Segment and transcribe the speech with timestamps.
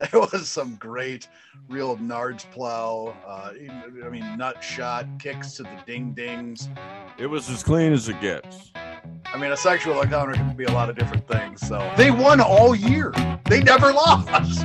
[0.12, 1.28] It was some great,
[1.68, 3.16] real Nards plow.
[3.26, 3.52] Uh,
[4.04, 6.68] I mean, nut shot kicks to the ding dings.
[7.18, 8.72] It was as clean as it gets.
[9.26, 11.60] I mean, a sexual encounter can be a lot of different things.
[11.66, 13.12] So they won all year.
[13.48, 14.64] They never lost.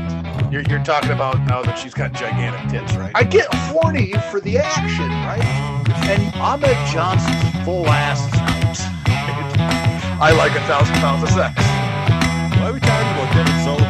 [0.52, 3.12] You're, you're talking about now that she's got gigantic tits, right?
[3.16, 5.44] I get horny for the action, right?
[6.10, 8.90] And Ahmed Johnson's full ass is out.
[10.22, 11.56] I like a thousand pounds of sex.
[12.60, 13.89] Why are we talking about Kevin Sullivan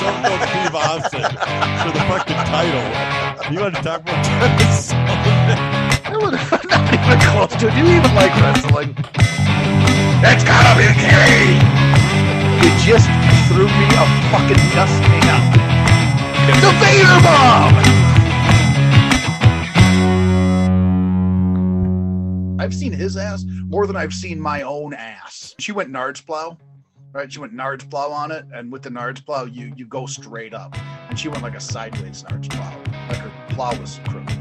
[0.00, 2.86] don't Steve Austin for the fucking title.
[3.50, 5.58] You want to talk about Kevin Sullivan?
[6.70, 7.74] Not even close to it.
[7.74, 8.94] Do you even like wrestling?
[10.22, 11.58] It's gotta be gay!
[12.62, 13.08] You just
[13.48, 15.40] threw me a fucking dust can.
[16.60, 17.74] The Vader Bomb!
[22.60, 25.56] I've seen his ass more than I've seen my own ass.
[25.58, 26.58] She went Nards plow,
[27.12, 27.32] right?
[27.32, 30.54] She went Nards plow on it, and with the Nards plow, you you go straight
[30.54, 30.76] up,
[31.08, 32.76] and she went like a sideways Nards plow,
[33.08, 34.38] like her plow was crooked.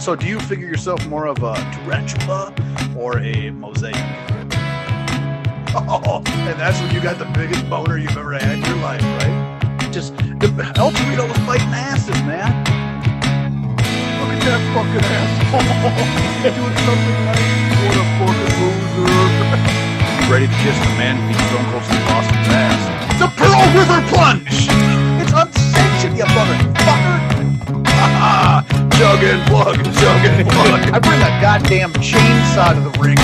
[0.00, 2.54] So, do you figure yourself more of a tarantula
[2.98, 3.94] or a mosaic?
[5.76, 9.02] Oh, and that's when you got the biggest boner you've ever had in your life,
[9.02, 9.88] right?
[9.92, 12.64] Just El Torito was fighting asses, man.
[14.20, 17.64] Look at that fucking asshole doing something nice.
[17.86, 19.80] What a fucking loser.
[20.30, 22.80] Ready to kiss the man who beat Stone Cold Steve Austin's ass.
[23.20, 24.68] The Pearl River Plunge!
[25.20, 27.20] It's unsanctioned, you motherfucker!
[28.98, 30.80] Jug and plug, jug and plug.
[30.92, 33.18] I bring a goddamn chainsaw to the ring.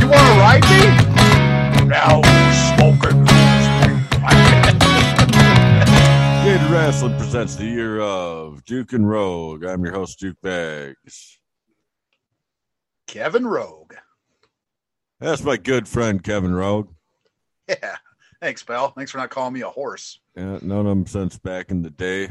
[0.00, 0.80] You wanna ride me?
[1.86, 2.22] Now
[2.74, 3.24] smoking.
[6.42, 9.64] Gator Wrestling presents the year of Duke and Rogue.
[9.64, 11.38] I'm your host, Duke Bags.
[13.06, 13.77] Kevin Rogue.
[15.20, 16.90] That's my good friend, Kevin Rogue.
[17.68, 17.96] Yeah.
[18.40, 18.92] Thanks, pal.
[18.92, 20.20] Thanks for not calling me a horse.
[20.36, 22.30] Yeah, known him since back in the day.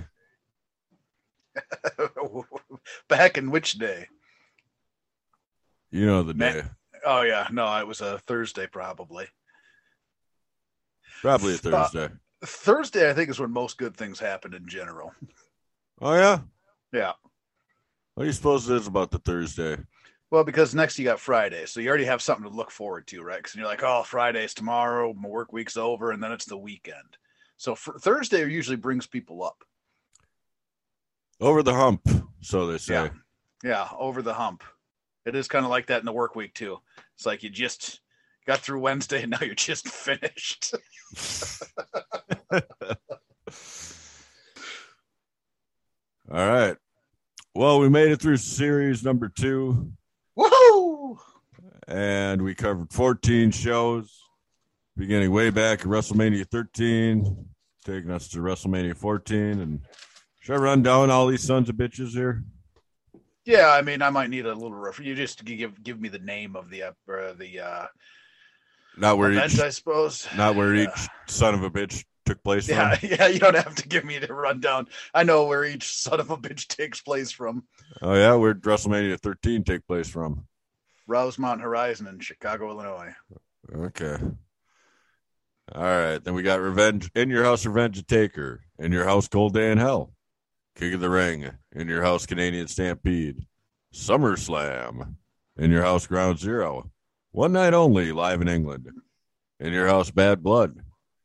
[3.10, 4.08] Back in which day?
[5.92, 6.64] You know the Man- day.
[7.06, 9.28] Oh yeah, no, it was a Thursday probably.
[11.22, 12.10] Probably a Uh, Thursday.
[12.44, 15.14] Thursday, I think, is when most good things happen in general.
[16.02, 16.40] Oh, yeah?
[16.94, 17.14] Yeah.
[18.14, 19.78] What do you suppose it is about the Thursday?
[20.30, 23.22] Well, because next you got Friday, so you already have something to look forward to,
[23.22, 23.38] right?
[23.38, 27.18] Because you're like, oh, Friday's tomorrow, my work week's over, and then it's the weekend.
[27.56, 29.64] So Thursday usually brings people up.
[31.40, 32.02] Over the hump,
[32.42, 32.94] so they say.
[32.94, 33.10] Yeah.
[33.64, 34.64] Yeah, over the hump.
[35.26, 36.78] It is kind of like that in the work week too.
[37.16, 38.02] It's like you just
[38.46, 40.76] got through Wednesday and now you're just finished.
[46.30, 46.78] All right.
[47.56, 49.92] Well, we made it through series number two,
[50.38, 51.18] Woohoo!
[51.88, 54.22] and we covered 14 shows,
[54.96, 57.46] beginning way back at WrestleMania 13,
[57.86, 59.38] taking us to WrestleMania 14.
[59.62, 59.82] And
[60.42, 62.44] should I run down all these sons of bitches here?
[63.46, 65.00] Yeah, I mean, I might need a little ref.
[65.00, 66.92] You just give give me the name of the uh,
[67.38, 67.86] the uh,
[68.98, 70.28] Not where event, each, I suppose.
[70.36, 70.84] not where Yeah.
[70.94, 73.10] each son of a bitch took place Yeah, from.
[73.18, 73.28] yeah.
[73.28, 74.88] You don't have to give me the rundown.
[75.14, 77.64] I know where each son of a bitch takes place from.
[78.02, 80.46] Oh yeah, where WrestleMania 13 take place from?
[81.08, 83.14] Rosemont Horizon in Chicago, Illinois.
[83.74, 84.18] Okay.
[85.74, 86.24] All right.
[86.24, 88.62] Then we got Revenge in your house, Revenge of Taker.
[88.80, 90.14] In your house, Cold Day in Hell.
[90.76, 91.50] King of the Ring.
[91.74, 93.46] In your house, Canadian Stampede.
[93.94, 95.16] SummerSlam.
[95.58, 96.92] In your house, Ground Zero.
[97.32, 98.90] One night only, live in England.
[99.60, 100.80] In your house, Bad Blood.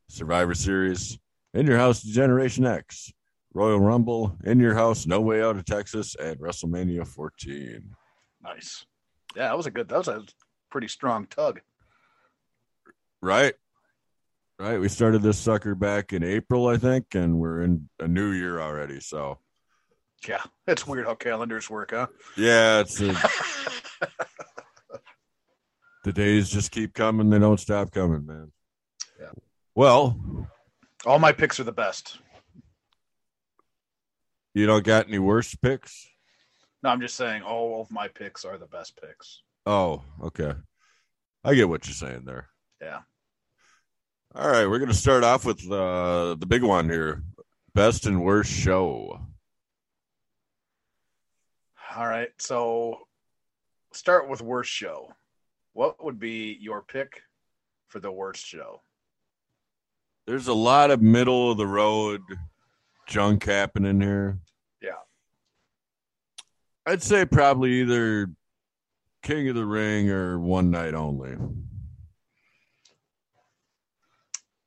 [0.07, 1.17] Survivor Series.
[1.53, 3.11] In your house, Generation X.
[3.53, 4.35] Royal Rumble.
[4.43, 6.15] In your house, No Way Out of Texas.
[6.15, 7.83] And WrestleMania 14.
[8.43, 8.85] Nice.
[9.35, 9.89] Yeah, that was a good.
[9.89, 10.23] That was a
[10.71, 11.61] pretty strong tug.
[13.21, 13.53] Right.
[14.59, 14.79] Right.
[14.79, 18.59] We started this sucker back in April, I think, and we're in a new year
[18.61, 18.99] already.
[18.99, 19.39] So,
[20.27, 22.07] Yeah, it's weird how calendars work, huh?
[22.37, 23.13] yeah, it's uh
[26.03, 27.29] the days just keep coming.
[27.29, 28.51] They don't stop coming, man.
[29.75, 30.19] Well,
[31.05, 32.19] All my picks are the best.
[34.53, 36.07] you don't got any worse picks?
[36.83, 39.41] No, I'm just saying all of my picks are the best picks.
[39.65, 40.53] Oh, okay.
[41.43, 42.49] I get what you're saying there.
[42.81, 42.99] Yeah.
[44.35, 47.23] All right, we're gonna start off with uh, the big one here:
[47.75, 49.19] best and worst show.
[51.95, 52.29] All right.
[52.39, 53.07] So
[53.93, 55.13] start with worst show.
[55.73, 57.21] What would be your pick
[57.89, 58.81] for the worst show?
[60.25, 62.21] There's a lot of middle of the road
[63.07, 64.39] junk happening here.
[64.81, 64.91] Yeah.
[66.85, 68.29] I'd say probably either
[69.21, 71.35] King of the Ring or One Night Only.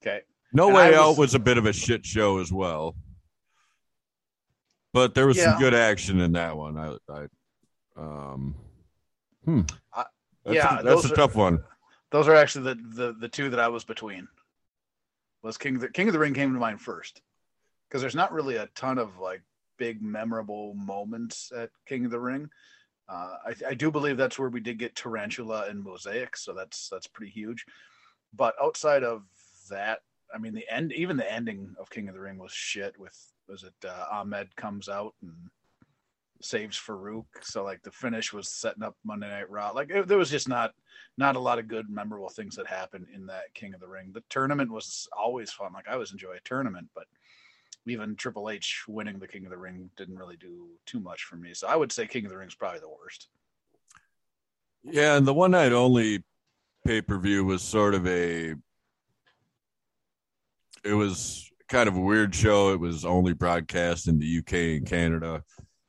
[0.03, 0.21] Okay.
[0.53, 2.95] No And Way was- Out was a bit of a shit show as well.
[4.93, 5.53] But there was Yeah.
[5.53, 6.79] some good action in that one.
[6.79, 7.27] I, I
[7.97, 8.55] um,
[9.45, 9.63] hmm.
[9.93, 10.05] I-
[10.45, 11.63] That's yeah, a, that's a are- tough one.
[12.11, 14.29] Those are actually the, the the two that I was between.
[15.47, 17.23] Was King of the King of the Ring came to mind first,
[17.89, 19.43] because there's not really a ton of like
[19.79, 22.51] big memorable moments at King of the Ring.
[23.09, 26.89] Uh, I, I do believe that's where we did get Tarantula and Mosaic, so that's
[26.89, 27.65] that's pretty huge.
[28.35, 29.23] But outside of
[29.71, 30.01] that,
[30.35, 32.99] I mean, the end, even the ending of King of the Ring was shit.
[32.99, 33.17] With
[33.49, 35.33] was it uh, Ahmed comes out and
[36.43, 39.71] saves Farouk, so like the finish was setting up Monday Night Raw.
[39.71, 40.73] Like it, there was just not
[41.19, 44.11] not a lot of good memorable things that happened in that King of the Ring.
[44.13, 45.73] The tournament was always fun.
[45.73, 47.07] Like I always enjoy a tournament, but
[47.87, 51.37] even Triple H winning the King of the Ring didn't really do too much for
[51.37, 51.55] me.
[51.55, 53.29] So I would say King of the Ring is probably the worst.
[54.83, 56.23] Yeah, and the one night only
[56.87, 58.55] pay per view was sort of a.
[60.85, 62.73] It was kind of a weird show.
[62.73, 65.43] It was only broadcast in the UK and Canada,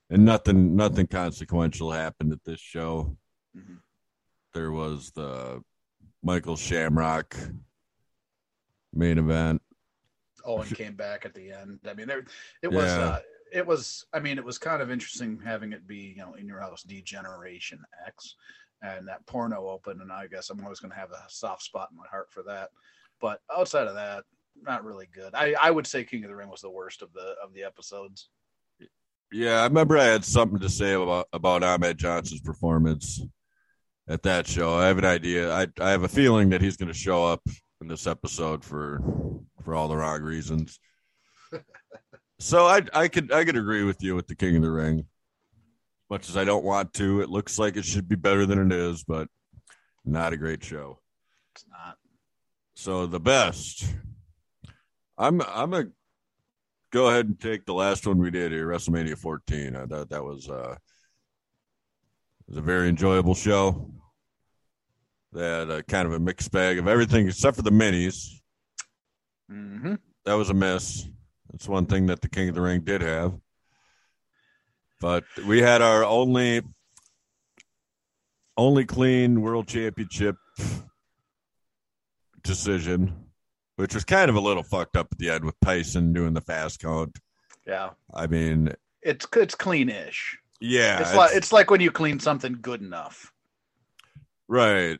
[0.09, 3.17] and nothing nothing consequential happened at this show.
[3.55, 3.81] Mhm.
[4.53, 5.63] There was the
[6.23, 7.35] Michael Shamrock
[8.93, 9.61] main event.
[10.45, 11.79] Owen came back at the end.
[11.87, 12.25] I mean, there
[12.61, 12.85] it was.
[12.85, 13.05] Yeah.
[13.05, 13.19] Uh,
[13.51, 14.05] it was.
[14.13, 16.83] I mean, it was kind of interesting having it be, you know, in your house,
[16.83, 18.35] Degeneration X,
[18.81, 20.01] and that porno open.
[20.01, 22.43] And I guess I'm always going to have a soft spot in my heart for
[22.43, 22.69] that.
[23.19, 24.25] But outside of that,
[24.61, 25.33] not really good.
[25.33, 27.63] I, I would say King of the Ring was the worst of the of the
[27.63, 28.29] episodes.
[29.31, 33.21] Yeah, I remember I had something to say about about Ahmed Johnson's performance
[34.07, 34.73] at that show.
[34.73, 35.53] I have an idea.
[35.53, 37.41] I I have a feeling that he's going to show up
[37.81, 39.01] in this episode for
[39.63, 40.79] for all the wrong reasons.
[42.39, 45.05] so I I could I could agree with you with the King of the Ring.
[46.09, 48.71] Much as I don't want to, it looks like it should be better than it
[48.71, 49.27] is, but
[50.05, 50.99] not a great show.
[51.53, 51.97] It's not.
[52.75, 53.93] So the best.
[55.17, 55.85] I'm I'm a
[56.91, 59.75] go ahead and take the last one we did here, WrestleMania 14.
[59.75, 60.75] I thought that was uh
[62.47, 63.91] was a very enjoyable show.
[65.33, 68.29] They had a kind of a mixed bag of everything except for the minis.
[69.51, 69.95] Mm-hmm.
[70.25, 71.07] That was a miss.
[71.51, 73.33] That's one thing that the King of the Ring did have.
[74.99, 76.61] But we had our only
[78.57, 80.35] only clean world championship
[82.41, 83.26] decision,
[83.77, 86.41] which was kind of a little fucked up at the end with Tyson doing the
[86.41, 87.17] fast count.
[87.65, 90.37] Yeah, I mean, it's it's clean-ish.
[90.59, 93.31] yeah, it's, like it's like when you clean something good enough.
[94.47, 94.99] right.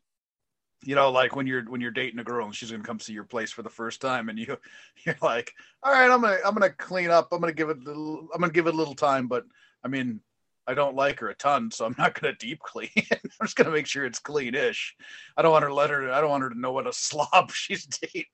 [0.83, 3.11] You know, like when you're when you're dating a girl and she's gonna come see
[3.11, 4.57] your place for the first time, and you
[5.05, 5.53] you're like,
[5.83, 7.29] all right, I'm gonna I'm gonna clean up.
[7.31, 9.45] I'm gonna give it a little, I'm gonna give it a little time, but
[9.83, 10.21] I mean,
[10.67, 12.89] I don't like her a ton, so I'm not gonna deep clean.
[13.11, 14.95] I'm just gonna make sure it's clean-ish.
[15.35, 16.11] I don't want her to let her.
[16.11, 18.25] I don't want her to know what a slob she's dating.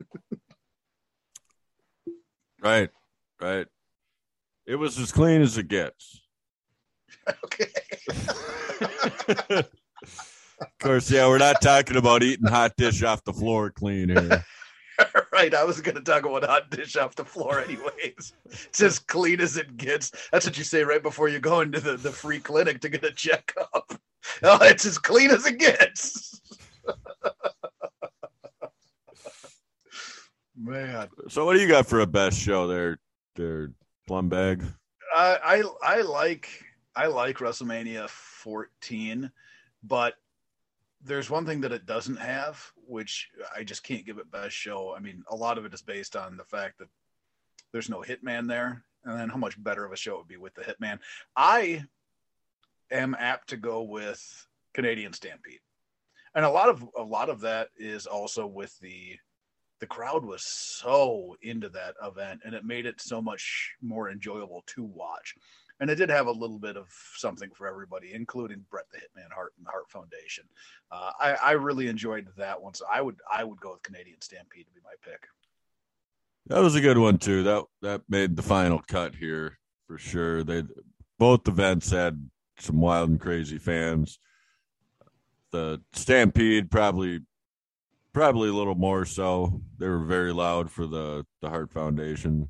[2.62, 2.90] Right.
[3.42, 3.68] Right.
[4.66, 6.22] It was as clean as it gets.
[7.44, 7.68] okay.
[10.62, 14.46] Of course, yeah, we're not talking about eating hot dish off the floor clean here.
[15.44, 15.54] Right.
[15.54, 18.34] I was going to talk about hot dish off the floor, anyways.
[18.46, 20.12] It's as clean as it gets.
[20.32, 23.04] That's what you say right before you go into the, the free clinic to get
[23.04, 23.94] a checkup.
[24.42, 26.40] Oh, it's as clean as it gets.
[30.58, 33.00] Man, So, what do you got for a best show there,
[33.36, 33.74] there,
[34.08, 34.64] plum bag?
[35.14, 36.48] I, I I like
[36.96, 39.30] I like WrestleMania 14,
[39.84, 40.14] but
[41.04, 44.94] there's one thing that it doesn't have, which I just can't give it best show.
[44.96, 46.88] I mean, a lot of it is based on the fact that
[47.72, 50.38] there's no Hitman there, and then how much better of a show it would be
[50.38, 51.00] with the Hitman.
[51.36, 51.84] I
[52.92, 55.60] am apt to go with Canadian Stampede,
[56.36, 59.18] and a lot of a lot of that is also with the
[59.80, 64.64] the crowd was so into that event, and it made it so much more enjoyable
[64.68, 65.36] to watch.
[65.84, 66.88] And it did have a little bit of
[67.18, 70.46] something for everybody, including Brett the Hitman Hart and the Hart Foundation.
[70.90, 74.22] Uh, I, I really enjoyed that one, so I would I would go with Canadian
[74.22, 75.28] Stampede to be my pick.
[76.48, 77.44] That was a good one too.
[77.44, 80.46] That that made the final cut here for sure.
[80.46, 80.64] They
[81.20, 84.20] both events had some wild and crazy fans.
[85.52, 87.20] The Stampede probably
[88.14, 89.60] probably a little more so.
[89.80, 92.50] They were very loud for the the Hart Foundation.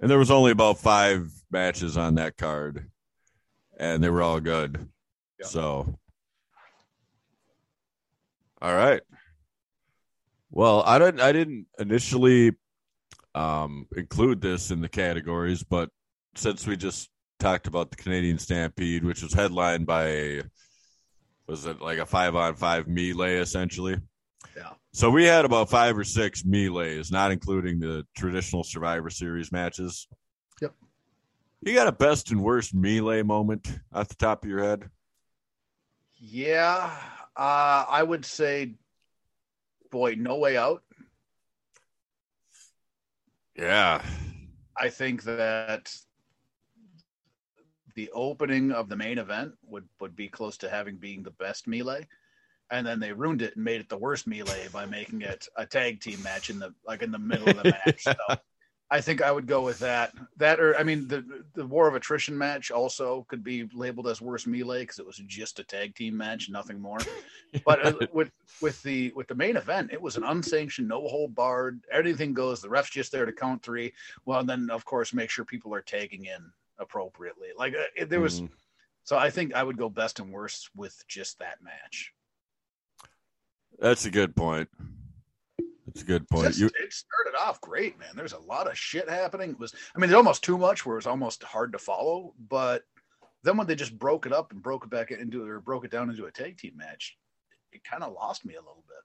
[0.00, 2.88] And there was only about 5 matches on that card
[3.78, 4.88] and they were all good.
[5.40, 5.46] Yeah.
[5.46, 5.98] So
[8.60, 9.02] All right.
[10.50, 12.52] Well, I didn't I didn't initially
[13.34, 15.90] um, include this in the categories, but
[16.34, 20.42] since we just talked about the Canadian Stampede, which was headlined by
[21.46, 23.96] was it like a five on five melee essentially?
[24.56, 24.70] Yeah.
[24.92, 30.08] So we had about five or six melees, not including the traditional Survivor Series matches.
[30.60, 30.74] Yep.
[31.62, 34.90] You got a best and worst melee moment off the top of your head?
[36.16, 36.90] Yeah,
[37.36, 38.74] uh, I would say,
[39.90, 40.82] boy, no way out.
[43.56, 44.02] Yeah.
[44.76, 45.92] I think that
[47.94, 51.66] the opening of the main event would would be close to having being the best
[51.66, 52.06] melee,
[52.70, 55.64] and then they ruined it and made it the worst melee by making it a
[55.66, 58.04] tag team match in the like in the middle of the match.
[58.06, 58.14] Yeah.
[58.28, 58.36] So
[58.90, 60.14] I think I would go with that.
[60.38, 64.20] That or I mean the the war of attrition match also could be labeled as
[64.22, 66.98] worst melee because it was just a tag team match, nothing more.
[67.66, 68.30] But uh, with
[68.62, 72.62] with the with the main event, it was an unsanctioned, no hold barred, anything goes.
[72.62, 73.92] The ref's just there to count three.
[74.24, 77.48] Well, and then of course make sure people are tagging in appropriately.
[77.58, 78.48] Like uh, it, there was, Mhm.
[79.04, 82.14] so I think I would go best and worst with just that match.
[83.78, 84.68] That's a good point.
[85.86, 86.48] That's a good point.
[86.48, 88.10] Just- You it started off great, man.
[88.14, 89.50] There's a lot of shit happening.
[89.50, 92.34] It was, I mean, it's almost too much where it was almost hard to follow.
[92.48, 92.82] But
[93.42, 95.90] then when they just broke it up and broke it back into or broke it
[95.90, 97.16] down into a tag team match,
[97.72, 98.96] it kind of lost me a little bit.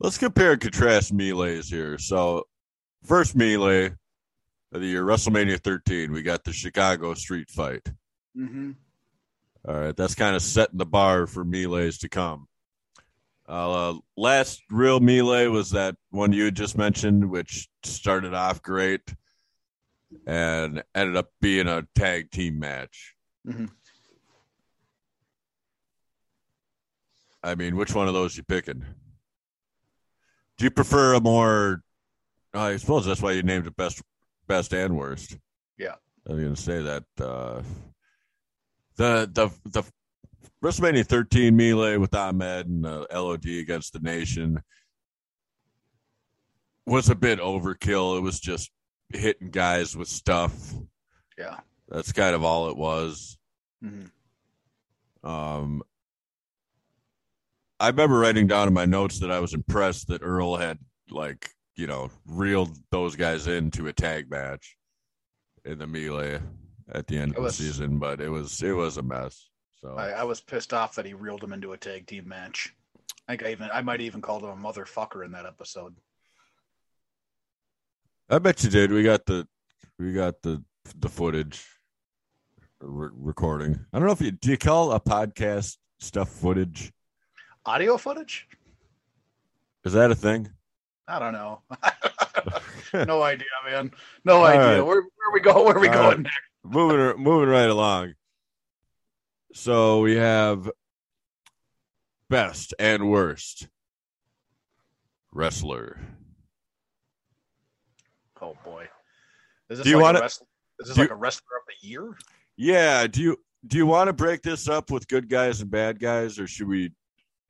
[0.00, 1.98] let's compare and contrast melees here.
[1.98, 2.46] So
[3.04, 3.86] first melee
[4.72, 7.86] of the year, WrestleMania 13, we got the Chicago street fight.
[8.36, 8.72] Mm-hmm.
[9.68, 12.46] All right, that's kind of setting the bar for melees to come.
[13.50, 19.12] Uh, last real melee was that one you just mentioned, which started off great
[20.24, 23.16] and ended up being a tag team match.
[23.44, 23.68] Mhm.
[27.42, 28.84] I mean, which one of those you picking?
[30.56, 31.82] Do you prefer a more?
[32.54, 34.00] I suppose that's why you named it best,
[34.46, 35.38] best and worst.
[35.76, 35.96] Yeah.
[36.28, 37.62] I was going to say that uh,
[38.96, 39.82] the the the
[40.62, 44.62] WrestleMania 13 melee with Ahmed and uh, LOD against the Nation
[46.86, 48.18] was a bit overkill.
[48.18, 48.70] It was just
[49.12, 50.54] hitting guys with stuff.
[51.38, 51.60] Yeah.
[51.88, 53.38] That's kind of all it was.
[53.84, 55.28] Mm-hmm.
[55.28, 55.82] Um,
[57.78, 60.78] I remember writing down in my notes that I was impressed that Earl had
[61.10, 64.76] like you know reeled those guys into a tag match
[65.64, 66.40] in the melee
[66.92, 69.49] at the end It of was- the season, but it was it was a mess.
[69.82, 72.74] So I, I was pissed off that he reeled him into a tag team match.
[73.28, 75.94] I think I even I might even called him a motherfucker in that episode.
[78.28, 78.92] I bet you did.
[78.92, 79.46] We got the
[79.98, 80.62] we got the
[80.98, 81.64] the footage
[82.80, 83.78] re- recording.
[83.92, 86.92] I don't know if you do you call a podcast stuff footage.
[87.64, 88.48] Audio footage?
[89.84, 90.50] Is that a thing?
[91.08, 91.62] I don't know.
[93.06, 93.90] no idea, man.
[94.24, 94.60] No All idea.
[94.60, 94.86] right.
[94.86, 95.64] Where where we go?
[95.64, 96.20] Where we All going right.
[96.20, 96.38] next?
[96.64, 98.14] moving moving right along.
[99.52, 100.70] So we have
[102.28, 103.68] best and worst
[105.32, 105.98] wrestler.
[108.40, 108.88] Oh boy.
[109.68, 110.46] Is this Do you like wanna- a wrestler?
[110.80, 112.16] Is this you- like a wrestler of the year?
[112.56, 115.98] Yeah, do you do you want to break this up with good guys and bad
[116.00, 116.92] guys, or should we,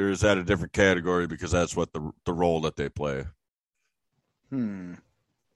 [0.01, 3.27] or is that a different category because that's what the the role that they play?
[4.49, 4.95] Hmm.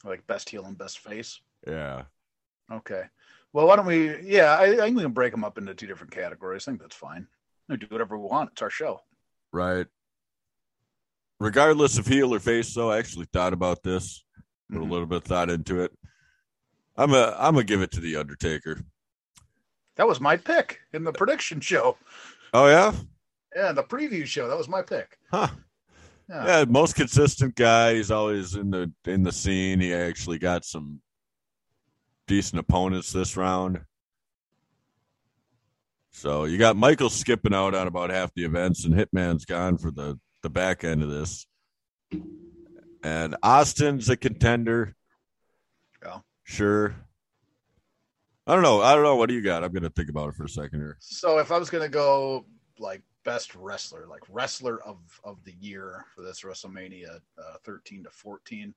[0.04, 1.40] Like best heel and best face.
[1.66, 2.04] Yeah,
[2.70, 3.04] Okay.
[3.54, 4.20] Well, why don't we?
[4.22, 6.66] Yeah, I, I think we can break them up into two different categories.
[6.68, 7.26] I think that's fine.
[7.68, 8.50] We do whatever we want.
[8.52, 9.00] It's our show.
[9.52, 9.86] right.
[11.40, 14.24] Regardless of heel or face, though, I actually thought about this,
[14.70, 14.90] put a Mhm.
[14.90, 15.92] little bit of thought into it.
[16.96, 18.80] I'm a I'm gonna give it to the Undertaker.
[19.96, 21.98] That was my pick in the prediction show.
[22.52, 22.92] Oh yeah,
[23.54, 24.48] Yeah, the preview show.
[24.48, 25.18] That was my pick.
[25.30, 25.48] huh?
[26.28, 26.46] Yeah.
[26.60, 27.94] Yeah, most consistent guy.
[27.96, 29.80] He's always in the in the scene.
[29.80, 31.00] He actually got some
[32.26, 33.80] decent opponents this round.
[36.10, 39.90] So you got Michael skipping out on about half the events, and Hitman's gone for
[39.90, 41.46] the the back end of this.
[43.02, 44.94] And Austin's a contender.
[46.02, 46.18] Yeah.
[46.44, 46.94] Sure.
[48.46, 48.82] I don't know.
[48.82, 49.16] I don't know.
[49.16, 49.64] What do you got?
[49.64, 50.96] I'm gonna think about it for a second here.
[51.00, 52.46] So if I was gonna go
[52.78, 58.10] like best wrestler, like wrestler of of the year for this WrestleMania uh, 13 to
[58.10, 58.74] 14,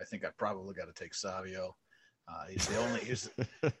[0.00, 1.74] I think I probably got to take Savio.
[2.30, 3.30] Uh, he's the only he's,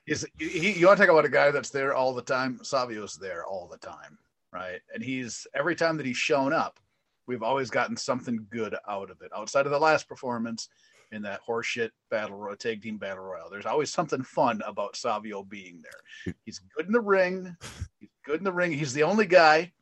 [0.06, 2.58] he's he, you want to talk about a guy that's there all the time?
[2.62, 4.18] Savio's there all the time,
[4.52, 4.80] right?
[4.94, 6.80] And he's every time that he's shown up,
[7.26, 9.30] we've always gotten something good out of it.
[9.36, 10.68] Outside of the last performance
[11.12, 15.42] in that horseshit battle royal tag team battle royal, there's always something fun about Savio
[15.42, 16.34] being there.
[16.44, 17.54] He's good in the ring.
[18.00, 18.72] He's good in the ring.
[18.72, 19.72] He's the only guy.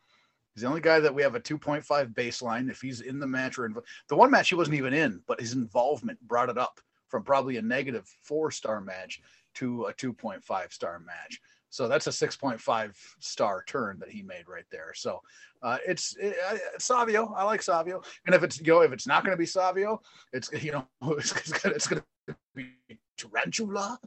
[0.55, 2.71] He's the only guy that we have a 2.5 baseline.
[2.71, 5.41] If he's in the match or inv- the one match he wasn't even in, but
[5.41, 9.21] his involvement brought it up from probably a negative four star match
[9.55, 11.41] to a 2.5 star match.
[11.71, 14.93] So that's a 6.5 star turn that he made right there.
[14.95, 15.21] So
[15.63, 16.37] uh, it's it,
[16.79, 17.33] Savio.
[17.37, 18.03] I like Savio.
[18.27, 20.01] And if it's you know if it's not going to be Savio,
[20.33, 20.87] it's you know
[21.19, 21.33] it's,
[21.65, 22.73] it's going to be
[23.17, 23.99] Tarantula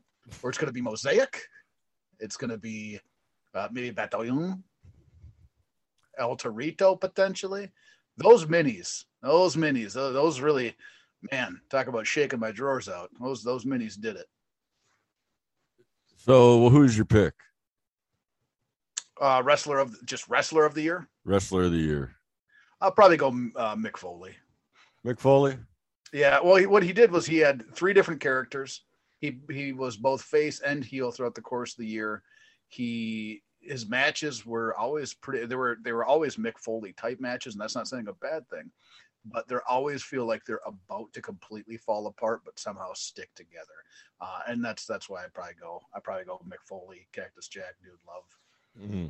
[0.41, 1.47] or it's going to be Mosaic.
[2.19, 2.99] It's going to be
[3.53, 4.61] uh, maybe Bataillon,
[6.17, 7.71] El Torito potentially.
[8.17, 10.75] Those minis, those minis, those really,
[11.31, 13.09] man, talk about shaking my drawers out.
[13.19, 14.27] Those those minis did it.
[16.17, 17.33] So who's your pick?
[19.19, 21.07] Uh, wrestler of just wrestler of the year.
[21.25, 22.15] Wrestler of the year.
[22.81, 24.35] I'll probably go uh, Mick Foley.
[25.05, 25.57] Mick Foley.
[26.13, 26.39] Yeah.
[26.41, 28.83] Well, he, what he did was he had three different characters.
[29.19, 32.23] He he was both face and heel throughout the course of the year.
[32.69, 35.45] He his matches were always pretty.
[35.45, 38.47] They were they were always Mick Foley type matches, and that's not saying a bad
[38.49, 38.71] thing.
[39.25, 43.65] But they always feel like they're about to completely fall apart, but somehow stick together.
[44.21, 45.81] Uh, and that's that's why I probably go.
[45.93, 48.23] I probably go Mick Foley, Cactus Jack, Dude Love,
[48.79, 49.07] mm-hmm.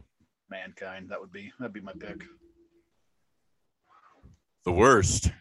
[0.50, 1.10] Mankind.
[1.10, 2.24] That would be that'd be my pick.
[4.66, 5.32] The worst.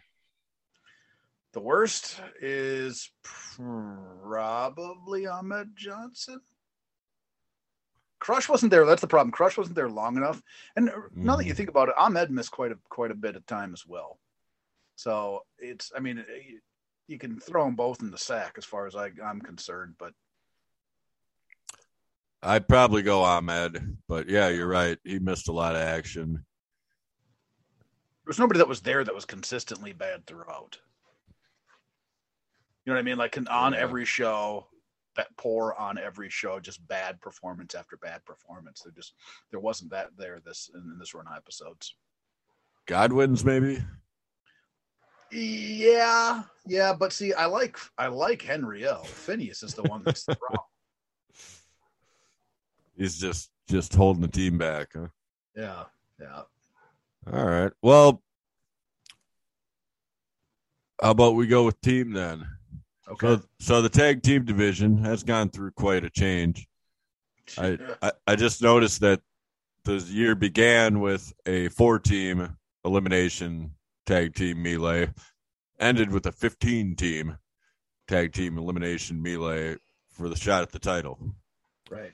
[1.53, 6.41] The worst is probably Ahmed Johnson.
[8.19, 8.85] Crush wasn't there.
[8.85, 9.31] That's the problem.
[9.31, 10.41] Crush wasn't there long enough.
[10.75, 11.57] And now that you mm.
[11.57, 14.19] think about it, Ahmed missed quite a quite a bit of time as well.
[14.99, 16.57] So it's, I mean, eh,
[17.07, 19.95] you can throw them both in the sack as far as I, I'm concerned.
[19.97, 20.11] But
[22.43, 23.95] I'd probably go Ahmed.
[24.09, 24.97] But yeah, you're right.
[25.05, 26.33] He missed a lot of action.
[26.33, 30.77] There was nobody that was there that was consistently bad throughout.
[32.83, 33.17] You know what I mean?
[33.17, 33.79] Like on yeah.
[33.79, 34.67] every show,
[35.37, 38.81] poor on every show, just bad performance after bad performance.
[38.81, 39.13] There just
[39.49, 41.95] there wasn't that there this in, in this run of episodes.
[42.85, 43.81] Godwinn's maybe.
[45.31, 49.03] Yeah, yeah, but see, I like I like Henry L.
[49.03, 50.65] Phineas is the one that's the problem.
[52.97, 55.07] He's just just holding the team back, huh?
[55.55, 55.83] Yeah,
[56.19, 56.41] yeah.
[57.31, 57.71] All right.
[57.81, 58.21] Well,
[61.01, 62.45] how about we go with team then?
[63.09, 63.27] Okay.
[63.27, 66.67] So, so the tag team division has gone through quite a change.
[67.57, 69.21] I, I, I just noticed that
[69.83, 73.71] the year began with a four team elimination
[74.09, 75.07] tag team melee,
[75.79, 77.37] ended with a 15 team
[78.07, 79.75] tag team elimination melee
[80.09, 81.19] for the shot at the title.
[81.91, 82.13] Right.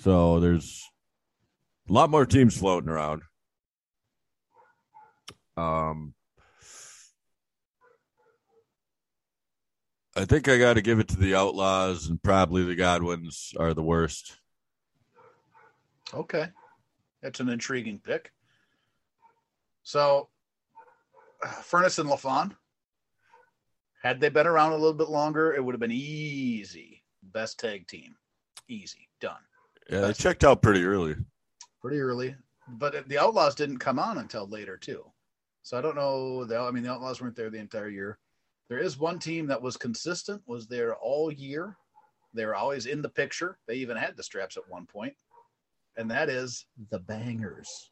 [0.00, 0.82] So there's
[1.88, 3.22] a lot more teams floating around.
[5.56, 6.12] Um,
[10.16, 13.74] I think I got to give it to the Outlaws, and probably the Godwinns are
[13.74, 14.38] the worst.
[16.12, 16.48] Okay,
[17.22, 18.32] that's an intriguing pick.
[19.84, 20.30] So,
[21.44, 22.56] Furnas and LaFon,
[24.02, 27.02] had they been around a little bit longer, it would have been easy.
[27.22, 28.14] Best tag team,
[28.68, 29.36] easy, done.
[29.90, 31.16] Yeah, Best they checked out pretty early.
[31.80, 32.34] Pretty early,
[32.68, 35.04] but the Outlaws didn't come on until later too.
[35.62, 36.46] So I don't know.
[36.66, 38.18] I mean, the Outlaws weren't there the entire year.
[38.68, 41.76] There is one team that was consistent, was there all year.
[42.34, 43.58] They were always in the picture.
[43.66, 45.14] They even had the straps at one point,
[45.96, 47.90] and that is the Bangers.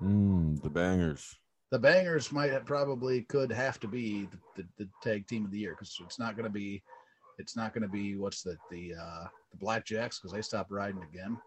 [0.00, 1.38] Mm, the Bangers.
[1.70, 5.50] The Bangers might have, probably could have to be the, the, the tag team of
[5.50, 6.82] the year because it's not going to be,
[7.38, 11.02] it's not going to be what's the the uh, the Blackjacks because they stopped riding
[11.02, 11.38] again.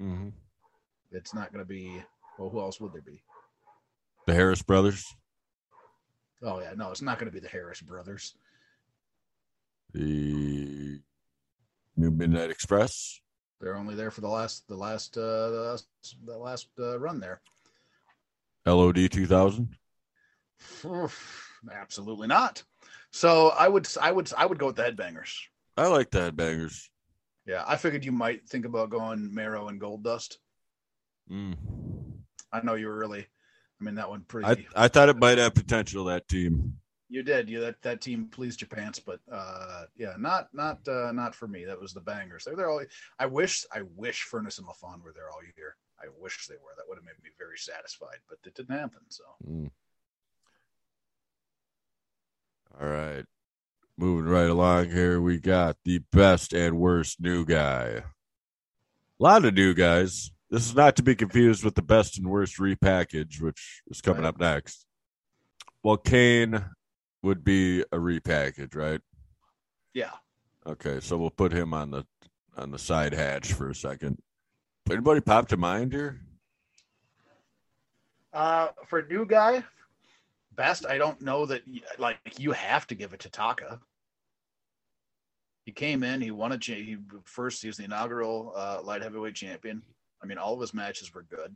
[0.00, 0.28] Mm-hmm.
[1.12, 2.02] It's not going to be.
[2.38, 3.22] Well, who else would there be?
[4.26, 5.04] The Harris brothers.
[6.42, 8.34] Oh yeah, no, it's not going to be the Harris brothers.
[9.92, 11.00] The
[11.96, 13.20] New Midnight Express.
[13.60, 15.86] They're only there for the last, the last, uh, the last,
[16.24, 17.40] the last uh, run there.
[18.66, 19.76] LOD two thousand.
[21.72, 22.62] Absolutely not.
[23.10, 25.34] So I would, I would, I would go with the Headbangers.
[25.76, 26.88] I like the Headbangers.
[27.46, 30.36] Yeah, I figured you might think about going Marrow and Goldust.
[31.30, 31.56] Mm.
[32.52, 33.26] I know you were really
[33.82, 34.46] I mean, that one pretty.
[34.46, 36.04] I, I thought it might have potential.
[36.04, 36.74] That team.
[37.08, 37.50] You did.
[37.50, 41.48] You that that team pleased your pants, but uh, yeah, not not uh, not for
[41.48, 41.64] me.
[41.64, 42.44] That was the bangers.
[42.44, 42.80] They're there all.
[43.18, 45.76] I wish I wish Furnas and LaFon were there all year.
[46.02, 46.74] I wish they were.
[46.76, 49.00] That would have made me very satisfied, but it didn't happen.
[49.08, 49.22] So.
[49.48, 49.70] Mm.
[52.80, 53.24] All right.
[53.96, 57.86] Moving right along here, we got the best and worst new guy.
[57.86, 58.02] A
[59.18, 60.30] lot of new guys.
[60.50, 64.22] This is not to be confused with the best and worst repackage, which is coming
[64.22, 64.28] right.
[64.28, 64.86] up next.
[65.82, 66.64] Well, Kane
[67.22, 69.00] would be a repackage, right?
[69.94, 70.10] Yeah.
[70.66, 72.04] Okay, so we'll put him on the
[72.56, 74.18] on the side hatch for a second.
[74.90, 76.20] Anybody pop to mind here?
[78.32, 79.62] Uh, for new guy,
[80.54, 80.86] best.
[80.86, 81.62] I don't know that.
[81.98, 83.80] Like you have to give it to Taka.
[85.64, 89.02] He came in, he won a cha- he first he was the inaugural uh, light
[89.02, 89.82] heavyweight champion.
[90.22, 91.54] I mean, all of his matches were good.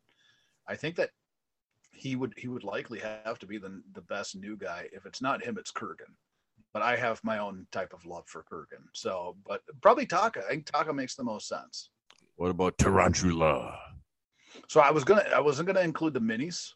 [0.69, 1.11] I think that
[1.93, 4.89] he would he would likely have to be the the best new guy.
[4.93, 6.15] If it's not him, it's Kurrgan.
[6.73, 8.85] But I have my own type of love for Kurrgan.
[8.93, 10.45] So, but probably Taka.
[10.45, 11.91] I think Taka makes the most sense.
[12.37, 13.79] What about Tarantula?
[14.69, 16.73] So I was gonna I wasn't gonna include the minis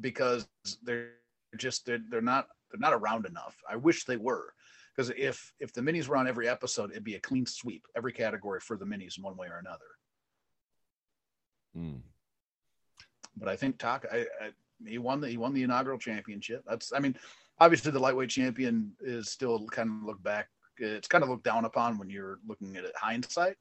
[0.00, 0.48] because
[0.82, 1.12] they're
[1.56, 3.56] just they're they're not they're not around enough.
[3.68, 4.52] I wish they were.
[4.94, 8.12] Because if if the minis were on every episode, it'd be a clean sweep, every
[8.12, 9.80] category for the minis in one way or another.
[11.74, 11.98] Hmm.
[13.36, 14.50] But I think Taka, I, I,
[14.86, 16.62] he won the he won the inaugural championship.
[16.68, 17.16] That's I mean,
[17.58, 20.48] obviously the lightweight champion is still kind of looked back.
[20.78, 23.56] It's kind of looked down upon when you're looking at it hindsight.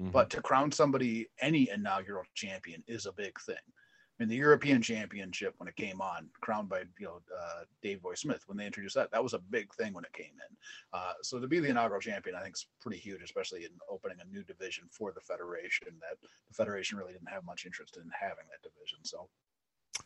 [0.00, 0.12] Mhm.
[0.12, 3.56] But to crown somebody any inaugural champion is a big thing.
[3.66, 8.00] I mean, the European Championship when it came on, crowned by you know uh, Davey
[8.00, 10.56] Boy Smith, when they introduced that, that was a big thing when it came in.
[10.92, 14.18] Uh, so to be the inaugural champion, I think is pretty huge, especially in opening
[14.20, 15.88] a new division for the federation.
[16.00, 18.98] That the federation really didn't have much interest in having that division.
[19.04, 19.28] So,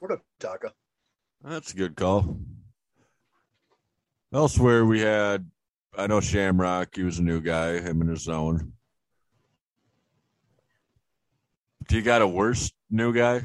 [0.00, 0.74] we're to Taka.
[1.42, 2.38] That's a good call.
[4.32, 5.50] Elsewhere, we had,
[5.96, 8.72] I know Shamrock, he was a new guy, him and his zone.
[11.88, 13.42] Do you got a worse new guy?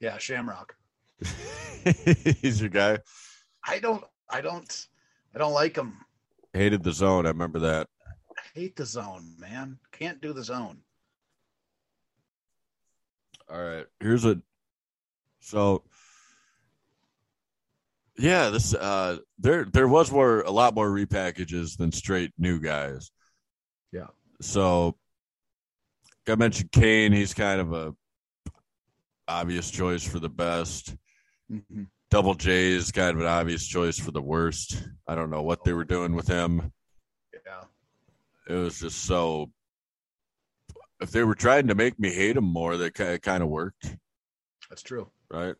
[0.00, 0.74] Yeah, Shamrock.
[2.40, 2.98] He's your guy.
[3.66, 4.86] I don't, I don't,
[5.34, 5.98] I don't like him.
[6.52, 7.26] Hated the zone.
[7.26, 7.88] I remember that.
[8.36, 9.78] I hate the zone, man.
[9.92, 10.78] Can't do the zone.
[13.50, 13.86] All right.
[14.00, 14.40] Here's a
[15.40, 15.82] so
[18.18, 23.10] yeah, this uh there there was more a lot more repackages than straight new guys.
[23.92, 24.08] Yeah.
[24.40, 24.96] So
[26.28, 27.94] I mentioned Kane, he's kind of a
[29.26, 30.94] obvious choice for the best.
[31.50, 31.84] Mm-hmm.
[32.10, 34.82] Double J is kind of an obvious choice for the worst.
[35.08, 36.72] I don't know what they were doing with him.
[37.32, 37.64] Yeah.
[38.48, 39.50] It was just so
[41.02, 43.96] if they were trying to make me hate him more, that kind of worked.
[44.70, 45.10] That's true.
[45.30, 45.56] right?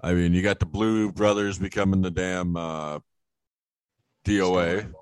[0.00, 3.00] I mean, you got the Blu Brothers becoming the damn uh,
[4.24, 4.92] DOA.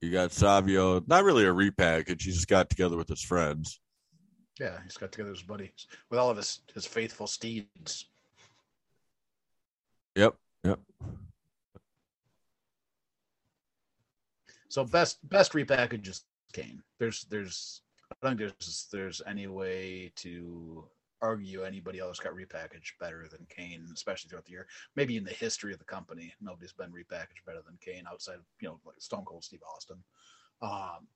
[0.00, 2.22] You got Savio, not really a repackage.
[2.22, 3.80] He just got together with his friends.
[4.60, 8.06] Yeah, he's got together his buddies with all of his his faithful steeds.
[10.14, 10.34] Yep,
[10.64, 10.80] yep.
[14.68, 16.82] So best best repackage is Kane.
[16.98, 20.84] There's there's I don't think there's there's any way to
[21.20, 24.66] argue anybody else got repackaged better than Kane, especially throughout the year.
[24.96, 28.44] Maybe in the history of the company, nobody's been repackaged better than Kane outside of
[28.60, 30.02] you know like Stone Cold Steve Austin.
[30.62, 31.06] Um,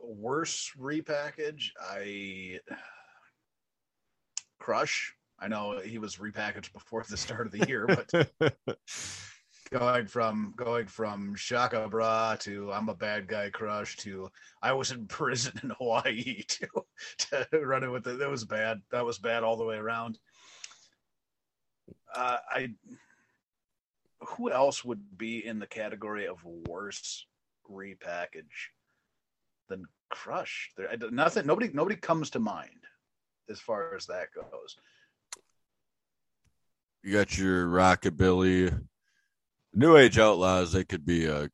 [0.00, 2.60] worse repackage, I
[4.58, 5.14] Crush.
[5.38, 8.56] I know he was repackaged before the start of the year, but
[9.72, 14.28] going from going from Shaka Bra to I'm a bad guy crush to
[14.62, 16.68] I was in prison in Hawaii to
[17.50, 18.18] to running with it.
[18.18, 18.80] That was bad.
[18.90, 20.18] That was bad all the way around.
[22.14, 22.74] Uh, I
[24.20, 27.26] who else would be in the category of worse
[27.70, 28.68] repackage
[29.68, 30.70] than Crush?
[30.76, 31.46] There, I- nothing.
[31.46, 31.70] Nobody.
[31.72, 32.84] Nobody comes to mind
[33.48, 34.76] as far as that goes.
[37.02, 38.78] you got your Rockabilly,
[39.74, 40.72] New Age Outlaws.
[40.72, 41.50] They could be a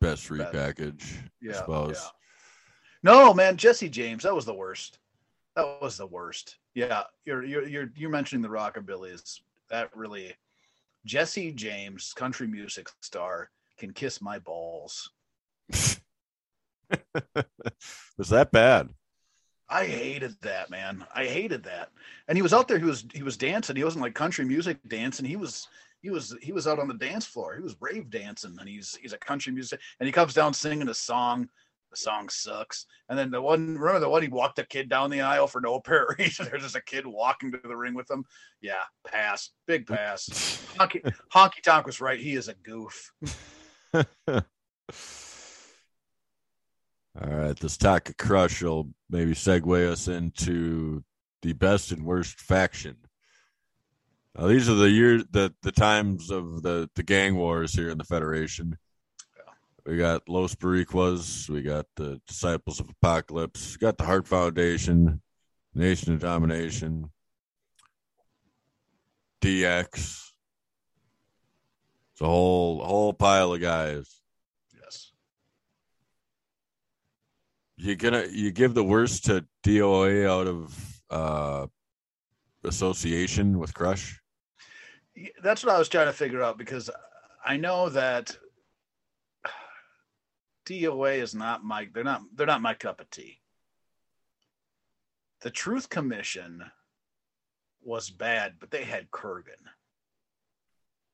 [0.00, 1.04] best repackage,
[1.48, 1.96] I suppose.
[1.96, 2.10] yeah.
[3.02, 4.98] No, man, Jesse James, that was the worst.
[5.54, 6.56] That was the worst.
[6.74, 9.40] Yeah, you're you're you're you're mentioning the rockabillys.
[9.70, 10.34] That really
[11.06, 15.10] Jesse James, country music star, can kiss my balls.
[18.18, 18.90] Was that bad?
[19.68, 21.04] I hated that, man.
[21.14, 21.90] I hated that.
[22.28, 22.78] And he was out there.
[22.78, 23.74] He was he was dancing.
[23.76, 25.26] He wasn't like country music dancing.
[25.26, 25.66] He was
[26.06, 27.56] he was he was out on the dance floor.
[27.56, 29.80] He was rave dancing, and he's he's a country music.
[29.98, 31.48] And he comes down singing a song.
[31.90, 32.86] The song sucks.
[33.08, 35.60] And then the one remember the one he walked a kid down the aisle for
[35.60, 36.46] no apparent reason.
[36.48, 38.24] There's just a kid walking to the ring with him.
[38.60, 40.28] Yeah, pass, big pass.
[40.78, 42.20] Honky Honky Tonk was right.
[42.20, 43.10] He is a goof.
[43.94, 44.42] All
[47.16, 51.02] right, this talk of Crush will maybe segue us into
[51.42, 52.96] the best and worst faction.
[54.38, 57.96] Now, these are the years, the the times of the the gang wars here in
[57.96, 58.76] the Federation.
[59.86, 65.22] We got Los Boricuas, we got the Disciples of Apocalypse, we got the Hart Foundation,
[65.74, 67.10] Nation of Domination,
[69.40, 69.88] DX.
[69.94, 70.34] It's
[72.20, 74.20] a whole whole pile of guys.
[74.74, 75.12] Yes.
[77.76, 81.66] You gonna you give the worst to DOA out of uh
[82.64, 84.20] association with Crush?
[85.42, 86.90] That's what I was trying to figure out because
[87.44, 88.36] I know that
[90.66, 93.40] DOA is not my they're not they're not my cup of tea.
[95.40, 96.64] The Truth Commission
[97.82, 99.62] was bad, but they had Kurrgan.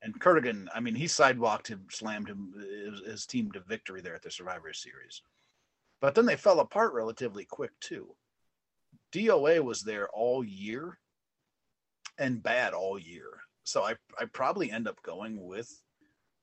[0.01, 4.15] And Kurrgan, I mean, he sidewalked him, slammed him, his, his team to victory there
[4.15, 5.21] at the Survivor Series.
[6.01, 8.15] But then they fell apart relatively quick too.
[9.13, 10.97] DOA was there all year
[12.17, 13.29] and bad all year.
[13.63, 15.69] So I I probably end up going with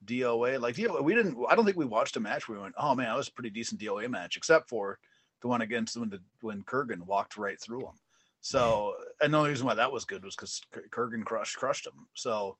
[0.05, 0.61] DOA.
[0.61, 1.37] Like DOA, we didn't.
[1.49, 3.33] I don't think we watched a match where we went, "Oh man, that was a
[3.33, 4.99] pretty decent DOA match," except for
[5.43, 7.95] the one against when the when Kurrgan walked right through him.
[8.41, 12.07] So and the only reason why that was good was because Kurrgan crushed crushed him.
[12.15, 12.57] So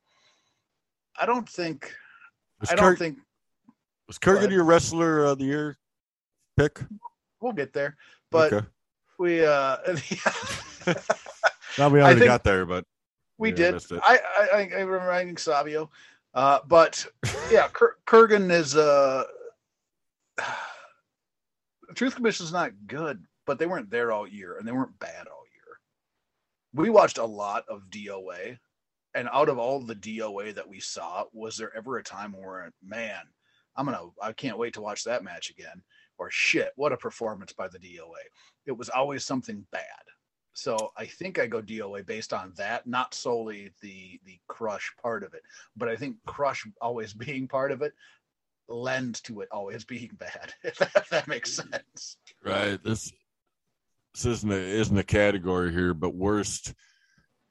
[1.19, 1.95] I don't think.
[2.61, 3.19] Was I don't think
[4.07, 5.79] was Kurrgan your wrestler of the year
[6.59, 6.81] pick?
[7.41, 7.97] we'll get there.
[8.31, 8.67] But okay.
[9.19, 9.77] we uh
[11.79, 12.85] Now we already think- got there, but
[13.41, 13.75] we did.
[14.03, 15.91] I, I I I remember writing Savio,
[16.35, 17.05] uh, but
[17.51, 19.25] yeah, Kur- Kurrgan is uh,
[20.37, 20.45] the
[21.95, 25.27] Truth Commission is not good, but they weren't there all year, and they weren't bad
[25.27, 25.79] all year.
[26.75, 28.59] We watched a lot of DOA,
[29.15, 32.73] and out of all the DOA that we saw, was there ever a time where,
[32.85, 33.23] man,
[33.77, 35.83] I'm gonna, I can't wait to watch that match again,
[36.19, 38.23] or shit, what a performance by the DOA.
[38.67, 39.83] It was always something bad.
[40.53, 45.23] So I think I go DOA based on that, not solely the the crush part
[45.23, 45.43] of it,
[45.77, 47.93] but I think crush always being part of it
[48.69, 50.55] lends to it always being bad.
[50.65, 50.79] If
[51.11, 52.17] that, makes sense.
[52.45, 53.13] right this
[54.15, 56.75] this isn't a, isn't a category here, but worst.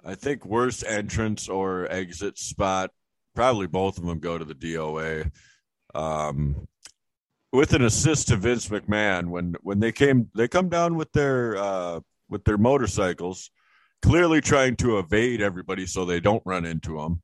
[0.03, 2.91] I think worst entrance or exit spot.
[3.35, 5.29] Probably both of them go to the DOA.
[5.93, 6.67] Um,
[7.51, 11.57] with an assist to Vince McMahon when when they came they come down with their
[11.57, 13.51] uh, with their motorcycles,
[14.01, 17.21] clearly trying to evade everybody so they don't run into them,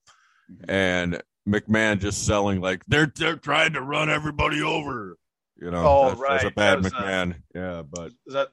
[0.67, 5.17] and McMahon just selling like they're they're trying to run everybody over.
[5.61, 7.35] You know, Oh, that's, that's a bad That uh, McMahon.
[7.53, 8.49] yeah, but Is that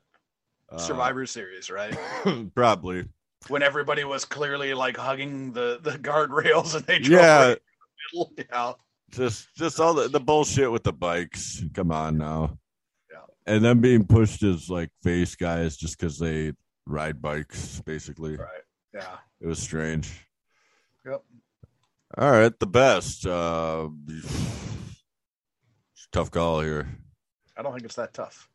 [0.70, 1.96] uh, Survivor Series, right?
[2.54, 3.08] probably.
[3.48, 7.56] When everybody was clearly like hugging the the guardrails and they drove Yeah, right in
[8.12, 8.32] the middle.
[8.52, 8.72] Yeah.
[9.10, 11.62] just just all the, the bullshit with the bikes.
[11.74, 12.56] Come on now.
[13.46, 16.52] And them being pushed as like face guys just because they
[16.86, 18.36] ride bikes, basically.
[18.36, 18.62] Right.
[18.94, 19.16] Yeah.
[19.40, 20.26] It was strange.
[21.04, 21.22] Yep.
[22.18, 23.26] All right, the best.
[23.26, 23.88] Uh,
[26.12, 26.86] tough call here.
[27.56, 28.48] I don't think it's that tough.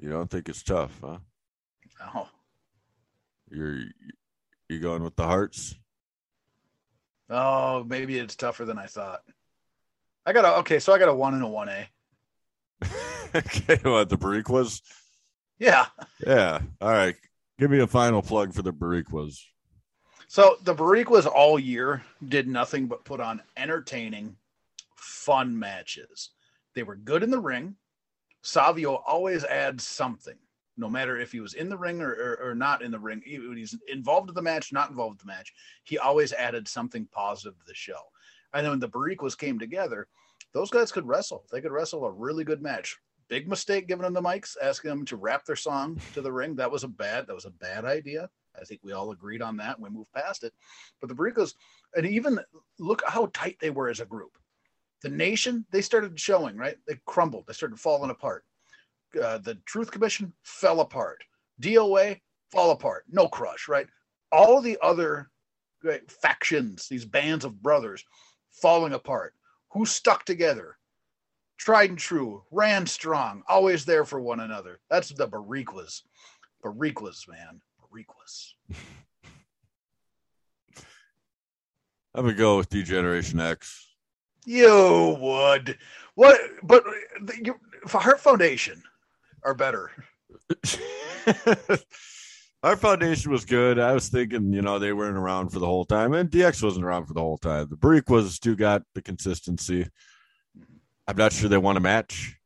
[0.00, 1.18] You don't think it's tough, huh?
[2.00, 2.28] No.
[3.50, 3.80] You're
[4.68, 5.74] you going with the Harts?
[7.30, 9.22] Oh, maybe it's tougher than I thought.
[10.28, 11.88] I got a okay, so I got a one and a one A.
[13.34, 14.82] okay, what the Boricuas?
[15.58, 15.86] Yeah.
[16.24, 16.60] Yeah.
[16.82, 17.16] All right.
[17.58, 19.38] Give me a final plug for the Boricuas.
[20.26, 24.36] So the Boricuas all year did nothing but put on entertaining,
[24.96, 26.32] fun matches.
[26.74, 27.76] They were good in the ring.
[28.42, 30.36] Savio always adds something,
[30.76, 33.22] no matter if he was in the ring or, or, or not in the ring.
[33.24, 36.68] He- When he's involved in the match, not involved in the match, he always added
[36.68, 38.02] something positive to the show.
[38.54, 40.08] And then when the Boricuas came together,
[40.54, 41.44] those guys could wrestle.
[41.52, 42.96] They could wrestle a really good match.
[43.28, 46.56] Big mistake giving them the mics, asking them to rap their song to the ring.
[46.56, 47.26] That was a bad.
[47.26, 48.30] That was a bad idea.
[48.58, 49.78] I think we all agreed on that.
[49.78, 50.52] We moved past it.
[51.00, 51.54] But the Boricuas,
[51.94, 52.40] and even
[52.78, 54.32] look how tight they were as a group.
[55.02, 56.76] The nation, they started showing, right?
[56.86, 57.46] They crumbled.
[57.46, 58.44] They started falling apart.
[59.22, 61.22] Uh, the Truth Commission fell apart.
[61.60, 63.04] DOA fall apart.
[63.08, 63.86] No crush, right?
[64.32, 65.30] All the other
[65.84, 68.04] right, factions, these bands of brothers,
[68.50, 69.34] falling apart.
[69.70, 70.76] Who stuck together?
[71.56, 74.80] Tried and true, ran strong, always there for one another.
[74.88, 76.02] That's the Boricuas.
[76.64, 77.60] Boricuas, man.
[77.80, 78.54] Boricuas.
[82.14, 83.86] I'm gonna go with Degeneration X.
[84.44, 85.78] You would.
[86.14, 86.40] What?
[86.62, 86.84] But
[87.20, 88.82] the, you, Hart Foundation
[89.44, 89.90] are better.
[92.62, 93.78] Our foundation was good.
[93.78, 96.84] I was thinking, you know, they weren't around for the whole time, and DX wasn't
[96.84, 97.68] around for the whole time.
[97.70, 99.88] The Break was still got the consistency.
[101.06, 102.36] I'm not sure they won a match.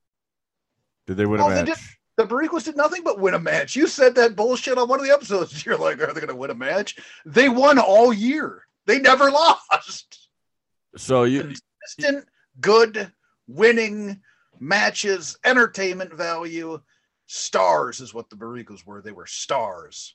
[1.06, 1.66] Did they win a Oh, they match?
[1.66, 1.76] did.
[2.18, 3.74] The Boricuas did nothing but win a match.
[3.74, 5.64] You said that bullshit on one of the episodes.
[5.66, 6.96] You're like, are they going to win a match?
[7.24, 8.62] They won all year.
[8.86, 10.28] They never lost.
[10.96, 11.54] So you,
[11.88, 12.26] Consistent,
[12.60, 13.10] good,
[13.46, 14.20] winning
[14.60, 16.78] matches, entertainment value.
[17.26, 19.00] Stars is what the Boricuas were.
[19.00, 20.14] They were stars.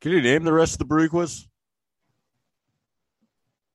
[0.00, 1.46] can you name the rest of the Boricuas?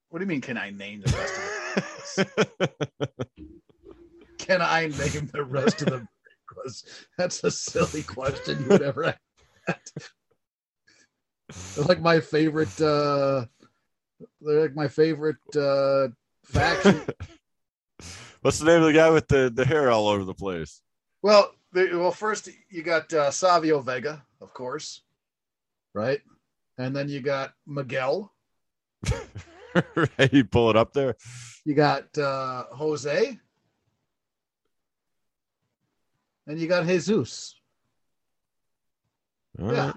[0.10, 0.42] What do you mean?
[0.42, 2.26] Can I name the rest of
[2.58, 2.70] the?
[4.38, 6.08] can I name the rest of the
[6.54, 6.84] Boricuas?
[7.18, 9.16] That's a silly question you would ever.
[9.68, 10.12] ask.
[11.76, 12.80] They're like my favorite.
[12.82, 13.46] uh
[14.42, 16.10] They're like my favorite uh
[16.44, 17.02] faction.
[18.42, 20.82] What's the name of the guy with the, the hair all over the place?
[21.22, 25.02] well, they, well, first you got uh, Savio Vega, of course,
[25.94, 26.20] right,
[26.78, 28.34] and then you got Miguel.
[29.96, 31.16] right, you pull it up there.
[31.66, 33.40] You got uh Jose,
[36.48, 37.56] and you got Jesus.
[39.62, 39.86] All Yeah.
[39.86, 39.96] right.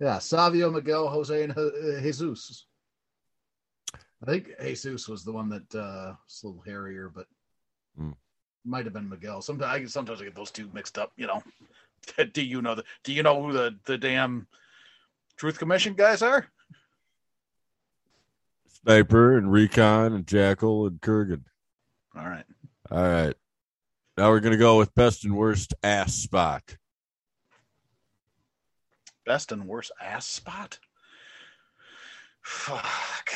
[0.00, 2.66] Yeah, Savio, Miguel, Jose, and uh, Jesus.
[4.22, 7.26] I think Jesus was the one that uh, was a little hairier, but
[8.00, 8.12] Hmm.
[8.64, 9.42] might have been Miguel.
[9.42, 11.12] Sometimes I sometimes I get those two mixed up.
[11.16, 11.42] You know,
[12.32, 14.46] do you know the Do you know who the the damn
[15.36, 16.46] Truth Commission guys are?
[18.82, 21.42] Sniper and Recon and Jackal and Kurrgan.
[22.16, 22.46] All right,
[22.90, 23.34] All right.
[24.16, 26.76] Now we're gonna go with best and worst ass spot.
[29.26, 30.78] best and worst ass spot.
[32.42, 33.30] Fuck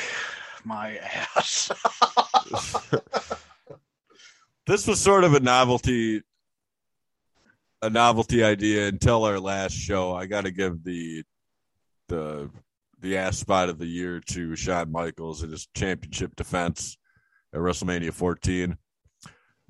[0.64, 0.96] my
[1.36, 1.70] ass.
[4.66, 6.22] this was sort of a novelty
[7.82, 10.14] a novelty idea until our last show.
[10.14, 11.22] I gotta give the
[12.08, 12.50] the
[13.00, 16.96] the ass spot of the year to Shawn Michaels in his championship defense
[17.52, 18.78] at WrestleMania 14.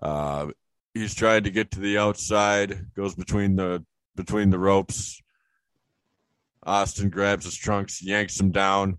[0.00, 0.46] Uh,
[0.94, 5.20] he's trying to get to the outside, goes between the between the ropes.
[6.62, 8.98] Austin grabs his trunks, yanks him down,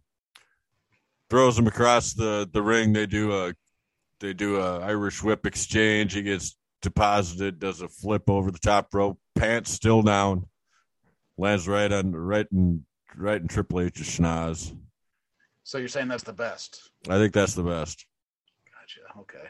[1.29, 2.91] throws him across the the ring.
[2.91, 3.53] They do a
[4.25, 6.13] they do a Irish whip exchange.
[6.13, 10.47] He gets deposited, does a flip over the top rope, pants still down,
[11.37, 12.85] lands right on right in
[13.15, 14.75] right in Triple H's schnoz.
[15.63, 16.89] so you're saying that's the best?
[17.07, 18.05] I think that's the best.
[18.73, 19.19] Gotcha.
[19.21, 19.47] Okay.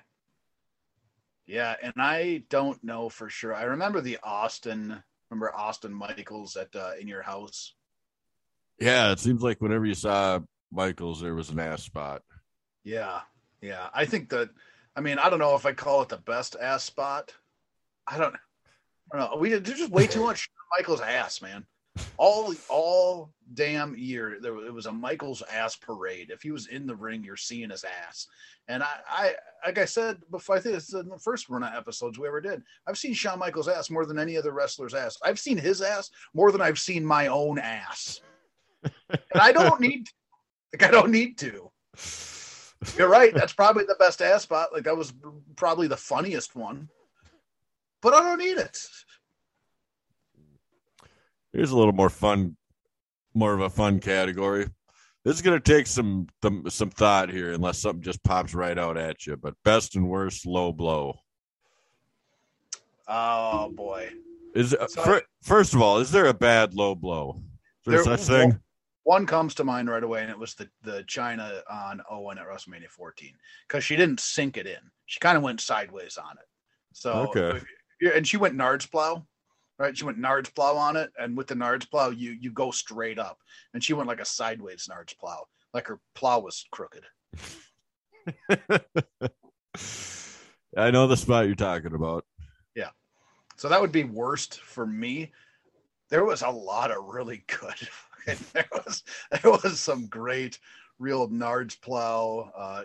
[1.47, 3.53] Yeah, and I don't know for sure.
[3.53, 5.01] I remember the Austin.
[5.29, 7.73] Remember Austin Michaels at uh, in your house?
[8.79, 10.39] Yeah, it seems like whenever you saw
[10.71, 12.23] Michaels, there was an ass spot.
[12.83, 13.21] Yeah,
[13.65, 13.89] yeah.
[13.93, 14.49] I think that.
[14.95, 17.33] I mean, I don't know if I call it the best ass spot.
[18.07, 18.35] I don't.
[19.11, 19.37] I don't know.
[19.37, 21.65] We there's just way too much Michaels ass, man.
[22.17, 26.29] All all damn year there was, it was a Michaels ass parade.
[26.29, 28.27] If he was in the ring, you're seeing his ass.
[28.67, 29.33] And I, I
[29.65, 32.41] like I said before, I think it's in the first run of episodes we ever
[32.41, 32.63] did.
[32.87, 35.17] I've seen Shawn Michaels' ass more than any other wrestler's ass.
[35.23, 38.21] I've seen his ass more than I've seen my own ass.
[38.83, 40.09] and I don't need,
[40.73, 41.71] like, I don't need to.
[42.97, 43.33] You're right.
[43.33, 44.69] That's probably the best ass spot.
[44.73, 45.13] Like that was
[45.55, 46.89] probably the funniest one.
[48.01, 48.77] But I don't need it.
[51.53, 52.57] Here's a little more fun,
[53.33, 54.67] more of a fun category.
[55.23, 58.77] This is going to take some some some thought here, unless something just pops right
[58.77, 59.35] out at you.
[59.37, 61.15] But best and worst low blow
[63.07, 64.09] Oh boy.
[64.53, 67.35] is uh, So- fir- first of all, is there a bad low blow?
[67.37, 67.43] Is
[67.85, 68.59] there, There- such thing?
[69.05, 72.47] One comes to mind right away, and it was the the Chyna on Owen at
[72.47, 73.33] WrestleMania 14
[73.67, 74.79] because she didn't sink it in.
[75.05, 76.47] She kind of went sideways on it.
[76.93, 77.61] So Okay.
[78.15, 79.25] and she went Nards plow,
[79.77, 79.95] right?
[79.95, 83.19] She went Nards plow on it, and with the Nards plow, you you go straight
[83.19, 83.37] up,
[83.75, 87.05] and she went like a sideways Nards plow, like her plow was crooked.
[90.77, 92.25] I know the spot you're talking about.
[92.75, 92.89] Yeah.
[93.57, 95.31] So that would be worst for me.
[96.09, 97.75] There was a lot of really good.
[98.53, 100.59] there was there was some great
[100.99, 102.51] real Nards plow.
[102.57, 102.83] Uh,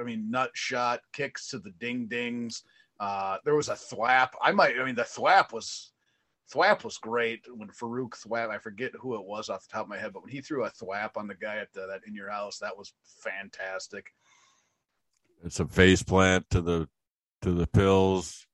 [0.00, 2.62] I mean, nut shot kicks to the ding dings.
[3.00, 4.30] Uh, there was a thwap.
[4.42, 4.78] I might.
[4.78, 5.92] I mean, the thwap was
[6.52, 8.50] thwap was great when Faarooq thwap.
[8.50, 10.64] I forget who it was off the top of my head, but when he threw
[10.64, 14.06] a thwap on the guy at the, that in your house, that was fantastic.
[15.44, 16.88] It's a face plant to the
[17.42, 18.47] to the pills.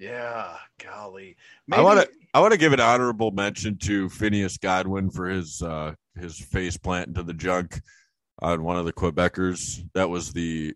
[0.00, 1.36] Yeah, golly.
[1.70, 5.60] I want to I want to give an honorable mention to Phineas Godwinn for his
[5.60, 7.78] uh his face plant into the junk
[8.40, 9.86] on one of the Quebecers.
[9.92, 10.74] That was the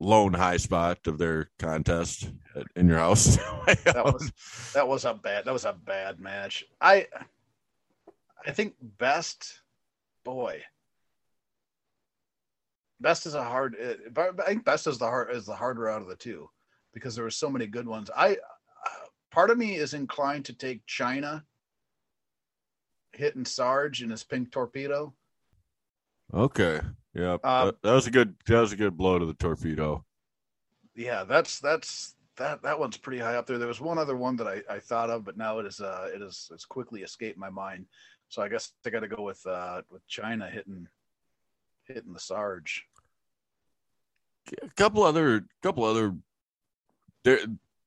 [0.00, 3.36] lone high spot of their contest at, in your house.
[3.84, 4.32] That was
[4.72, 6.64] that was a bad that was a bad match.
[6.80, 7.06] I
[8.46, 9.60] I think best
[10.24, 10.62] boy.
[12.98, 13.76] Best is a hard.
[13.78, 16.48] uh, I think best is the hard is the harder out of the two,
[16.94, 18.10] because there were so many good ones.
[18.16, 18.38] I
[19.34, 21.42] part of me is inclined to take Chyna
[23.12, 25.12] hitting Sarge in his pink torpedo.
[26.32, 26.80] okay.
[27.14, 30.04] Yeah, Um, that, that was a good that was a good blow to the torpedo.
[30.96, 33.58] Yeah, that's that's that that one's pretty high up there.
[33.58, 36.08] There was one other one that I, I thought of, but now it is uh
[36.12, 37.86] it is it's quickly escaped my mind.
[38.30, 40.88] So I guess I got to go with uh with Chyna hitting
[41.84, 42.84] hitting the Sarge.
[44.60, 46.16] A couple other couple other
[47.22, 47.38] there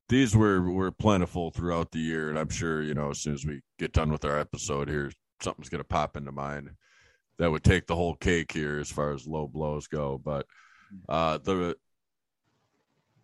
[0.09, 3.45] these were were plentiful throughout the year and i'm sure you know as soon as
[3.45, 6.69] we get done with our episode here something's going to pop into mind
[7.37, 10.19] that would take the whole cake here as far as low blows go.
[10.23, 10.45] But
[11.07, 11.77] uh, the it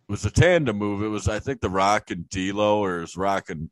[0.08, 1.02] was a tandem move.
[1.02, 3.70] It was I think the Rock and D'Lo, or is Rock and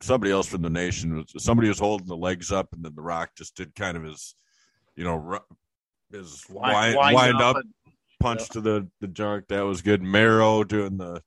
[0.00, 1.24] somebody else from the nation.
[1.36, 4.34] Somebody was holding the legs up, and then the Rock just did kind of his,
[4.94, 5.40] you know,
[6.10, 7.62] his wind, wind, wind up, up
[8.20, 8.46] punch yeah.
[8.52, 9.48] to the the junk.
[9.48, 10.02] That was good.
[10.02, 11.22] Mero doing the.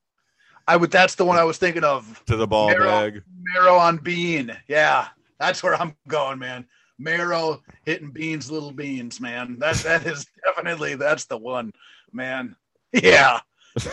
[0.70, 0.92] I would.
[0.92, 2.24] That's the one I was thinking of.
[2.28, 3.24] To the ball Mero, bag.
[3.42, 4.56] Mero on Bean.
[4.68, 5.08] Yeah,
[5.40, 6.68] that's where I'm going, man.
[7.00, 9.58] Mero hitting Beans, little beans, man.
[9.58, 11.72] That that is definitely that's the one,
[12.14, 12.56] man.
[12.94, 13.40] Yeah,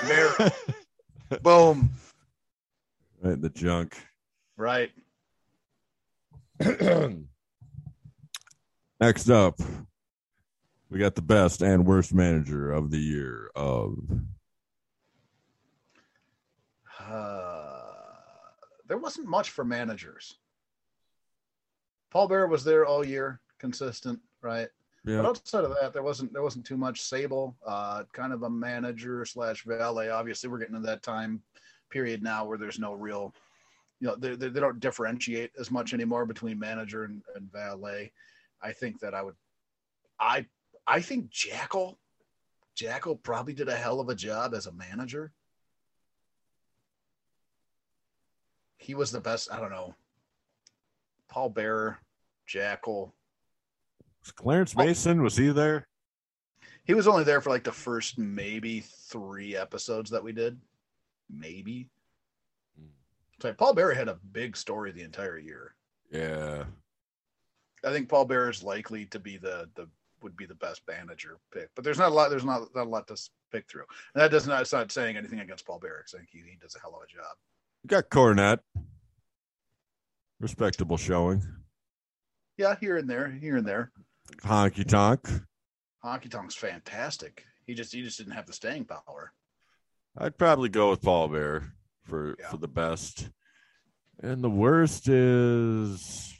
[0.06, 0.50] Mero.
[1.42, 1.92] Boom.
[3.22, 3.96] Right, the junk.
[4.58, 4.90] Right.
[9.00, 9.58] Next up,
[10.90, 13.96] we got the best and worst manager of the year of.
[17.06, 17.82] Uh,
[18.88, 20.38] there wasn't much for managers.
[22.10, 24.68] Paul Bearer was there all year, consistent, right?
[25.04, 25.18] Yeah.
[25.18, 27.00] But outside of that, there wasn't there wasn't too much.
[27.00, 30.08] Sable, uh, kind of a manager slash valet.
[30.08, 31.42] Obviously, we're getting to that time
[31.90, 33.32] period now where there's no real,
[34.00, 38.10] you know, they, they, they don't differentiate as much anymore between manager and, and valet.
[38.60, 39.36] I think that I would,
[40.18, 40.46] I
[40.86, 41.98] I think Jackal,
[42.74, 45.32] Jackal probably did a hell of a job as a manager.
[48.78, 49.52] He was the best.
[49.52, 49.94] I don't know.
[51.28, 51.98] Paul Bearer,
[52.46, 53.14] Jackal.
[54.22, 55.86] Was Clarence Mason, was he there?
[56.84, 60.60] He was only there for like the first maybe three episodes that we did.
[61.28, 61.88] Maybe.
[62.78, 62.86] Hmm.
[63.40, 65.74] So Paul Bearer had a big story the entire year.
[66.10, 66.64] Yeah.
[67.84, 69.88] I think Paul Bearer is likely to be the the
[70.22, 71.68] would be the best manager pick.
[71.74, 72.30] But there's not a lot.
[72.30, 73.84] There's not, not a lot to pick through.
[74.14, 74.52] And that doesn't.
[74.52, 76.14] It's not saying anything against Paul Barracks.
[76.14, 77.36] I think he, he does a hell of a job.
[77.86, 78.58] You got Cornette.
[80.40, 81.40] Respectable showing.
[82.58, 83.92] Yeah, here and there, here and there.
[84.42, 85.30] Honky Tonk.
[86.04, 87.44] Honky Tonk's fantastic.
[87.64, 89.32] He just he just didn't have the staying power.
[90.18, 92.48] I'd probably go with Paul Bearer for yeah.
[92.48, 93.30] for the best.
[94.20, 96.34] And the worst is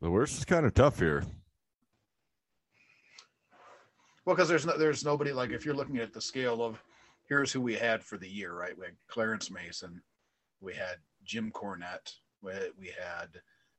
[0.00, 1.24] the worst is kind of tough here.
[4.24, 6.80] Well, because there's no, there's nobody like if you're looking at the scale of
[7.32, 8.76] here's who we had for the year, right?
[8.76, 10.02] We had Clarence Mason,
[10.60, 12.12] we had Jim Cornette,
[12.42, 13.28] we, we had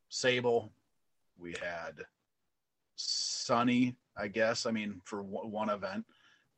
[0.09, 0.71] Sable,
[1.37, 2.03] we had
[2.95, 4.65] Sunny, I guess.
[4.65, 6.03] I mean, for one event,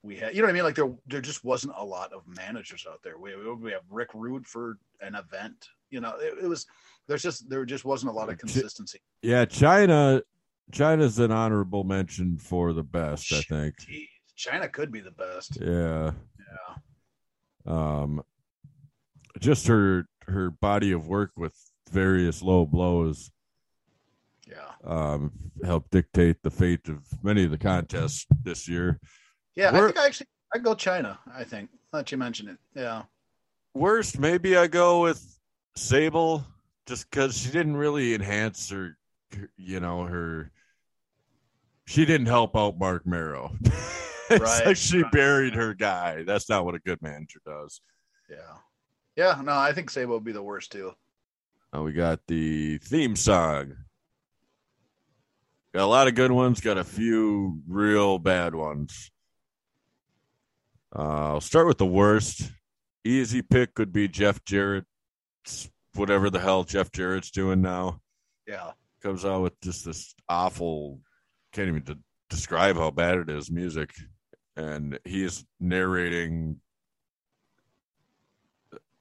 [0.03, 0.63] we had you know what I mean.
[0.63, 3.17] Like there there just wasn't a lot of managers out there.
[3.17, 5.67] We we have Rick Rude for an event.
[5.89, 6.65] You know, it, it was
[7.09, 8.99] there's just there just wasn't a lot of consistency.
[9.21, 10.21] Yeah, Chyna,
[10.71, 13.75] Chyna's an honorable mention for the best, I think.
[14.37, 15.57] Chyna could be the best.
[15.59, 16.11] Yeah.
[16.39, 16.75] Yeah.
[17.65, 18.23] Um
[19.39, 21.53] just her her body of work with
[21.91, 23.29] various low blows
[24.47, 25.31] yeah um
[25.63, 28.99] helped dictate the fate of many of the contests this year
[29.55, 32.57] yeah We're, i think i actually i go chyna i think let you mention it
[32.73, 33.03] yeah
[33.75, 35.37] worst maybe i go with
[35.75, 36.43] sable
[36.85, 38.97] just because she didn't really enhance her,
[39.57, 40.51] you know, her.
[41.85, 43.55] She didn't help out Marc Mero.
[44.39, 45.11] right, like she right.
[45.11, 46.23] buried her guy.
[46.23, 47.81] That's not what a good manager does.
[48.29, 48.57] Yeah.
[49.15, 50.93] Yeah, no, I think Sable would be the worst too.
[51.71, 53.75] Oh, we got the theme song.
[55.73, 59.11] Got a lot of good ones, got a few real bad ones.
[60.97, 62.49] Uh, I'll start with the worst.
[63.03, 64.85] Easy pick could be Jeff Jarrett's
[65.95, 67.99] whatever the hell Jeff Jarrett's doing now.
[68.47, 68.71] Yeah.
[69.01, 70.99] Comes out with just this awful,
[71.51, 71.97] can't even de-
[72.29, 73.91] describe how bad it is music.
[74.55, 76.61] And he's narrating.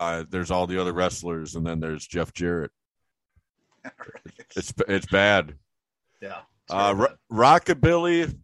[0.00, 2.72] Uh, there's all the other wrestlers, and then there's Jeff Jarrett.
[4.56, 5.54] it's it's bad.
[6.20, 6.40] Yeah.
[6.70, 8.36] Uh, rockabilly.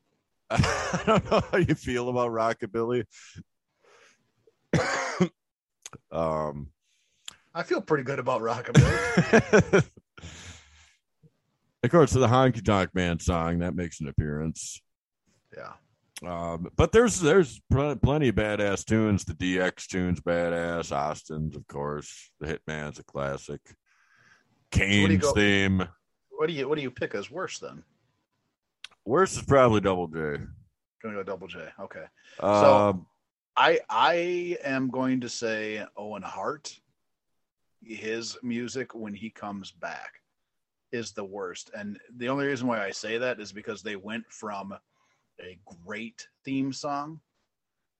[0.50, 3.04] I don't know how you feel about rockabilly.
[6.10, 6.68] um,
[7.54, 9.74] I feel pretty good about rockabilly.
[11.82, 14.80] of course, the Honky Tonk Man song that makes an appearance.
[15.54, 15.72] Yeah.
[16.26, 19.24] Um, but there's there's pl- plenty of badass tunes.
[19.24, 20.90] The DX tunes, badass.
[20.90, 22.30] Austin's, of course.
[22.40, 23.60] The Hitman's a classic.
[24.70, 25.88] Kane's so theme.
[26.30, 27.84] What do you what do you pick as worse then?
[29.04, 30.38] Worst is probably Double J.
[31.02, 31.68] Gonna go Double J.
[31.80, 32.04] Okay.
[32.40, 33.06] Um, so
[33.56, 36.78] I I am going to say Owen Hart
[37.82, 40.20] his music when he comes back
[40.92, 41.70] is the worst.
[41.76, 44.74] And the only reason why I say that is because they went from
[45.40, 47.20] a great theme song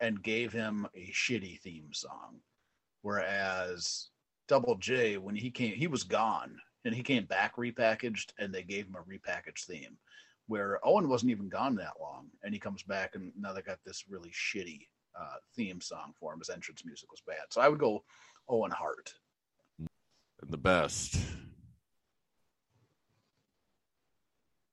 [0.01, 2.41] and gave him a shitty theme song.
[3.03, 4.09] Whereas
[4.49, 6.59] Double J, when he came, he was gone.
[6.85, 9.99] and he came back repackaged, and they gave him a repackaged theme.
[10.47, 13.79] Where Owen wasn't even gone that long, and he comes back, and now they got
[13.85, 14.87] this really shitty
[15.19, 16.39] uh, theme song for him.
[16.39, 18.05] His entrance music was bad, so I would go
[18.49, 19.13] Owen Hart.
[19.79, 19.89] And
[20.51, 21.19] the best.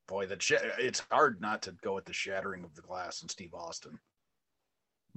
[0.08, 3.32] Boy, that sh- it's hard not to go with the shattering of the glass and
[3.32, 4.00] Steve Austin.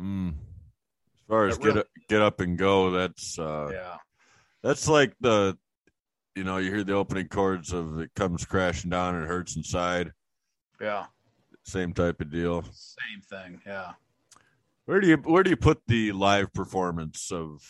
[0.00, 0.30] Mm.
[0.30, 3.96] As far as get up, get up and go, that's uh, Yeah,
[4.62, 5.58] that's like the,
[6.34, 9.56] you know, you hear the opening chords of "It Comes Crashing Down and It Hurts
[9.56, 10.12] Inside."
[10.80, 11.06] yeah,
[11.64, 12.62] Same type of deal.
[12.72, 13.60] same thing.
[13.66, 13.92] Yeah.
[14.86, 17.60] Where do you where do you put the live performance of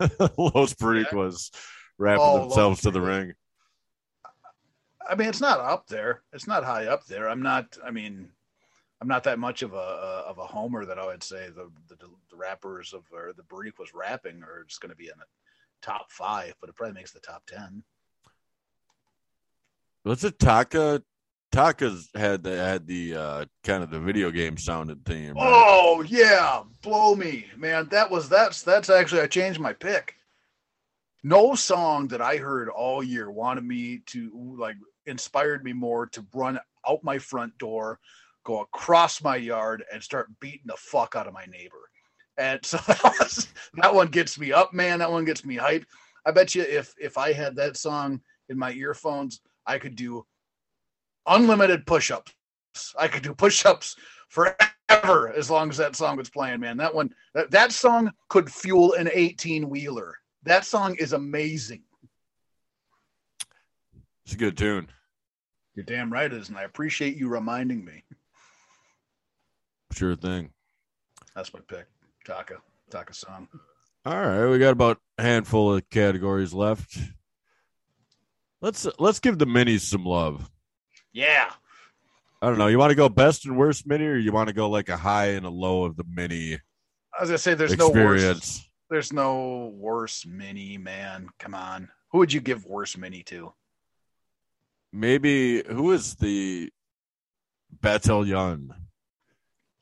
[0.38, 1.50] Los Boricuas
[1.98, 3.34] rapping Oh, themselves Los to the ring?
[5.08, 6.22] I mean, it's not up there.
[6.32, 7.28] It's not high up there.
[7.28, 7.76] I'm not.
[7.84, 8.28] I mean,
[9.00, 11.96] I'm not that much of a, of a homer that I would say the the,
[12.30, 15.24] the rappers of or the Boricuas rapping are just going to be in the
[15.82, 17.82] top five, but it probably makes the top ten.
[20.04, 21.02] Was it Taka?
[21.50, 25.34] Taka's had the had the uh, kind of the video game sounded theme.
[25.34, 25.44] right?
[25.44, 27.88] Oh yeah, blow me, man.
[27.90, 30.16] That was that's that's actually I changed my pick.
[31.22, 34.76] No song that I heard all year wanted me to like
[35.08, 37.98] inspired me more to run out my front door,
[38.44, 41.90] go across my yard, and start beating the fuck out of my neighbor.
[42.36, 42.78] And so
[43.74, 45.00] that one gets me up, man.
[45.00, 45.86] That one gets me hyped.
[46.24, 50.24] I bet you if if I had that song in my earphones, I could do
[51.26, 52.32] unlimited push-ups.
[52.98, 53.96] I could do push-ups
[54.28, 56.76] forever as long as that song was playing, man.
[56.76, 60.14] That one, that, that song could fuel an 18 wheeler.
[60.44, 61.82] That song is amazing.
[64.24, 64.88] It's a good tune.
[65.78, 68.02] You're damn right it is, and I appreciate you reminding me.
[69.92, 70.50] Sure thing.
[71.36, 71.86] That's my pick.
[72.26, 72.56] Taka.
[72.90, 73.46] Taka song.
[74.04, 76.98] All right, we got about a handful of categories left.
[78.60, 80.50] Let's let's give the minis some love.
[81.12, 81.52] Yeah.
[82.42, 82.66] I don't know.
[82.66, 84.96] You want to go best and worst mini, or you want to go like a
[84.96, 86.54] high and a low of the mini
[87.16, 88.68] I was gonna say there's no worse.
[88.90, 91.28] There's no worse mini, man.
[91.38, 91.88] Come on.
[92.10, 93.52] Who would you give worse mini to?
[94.92, 96.70] Maybe who is the
[97.80, 98.72] Battalion?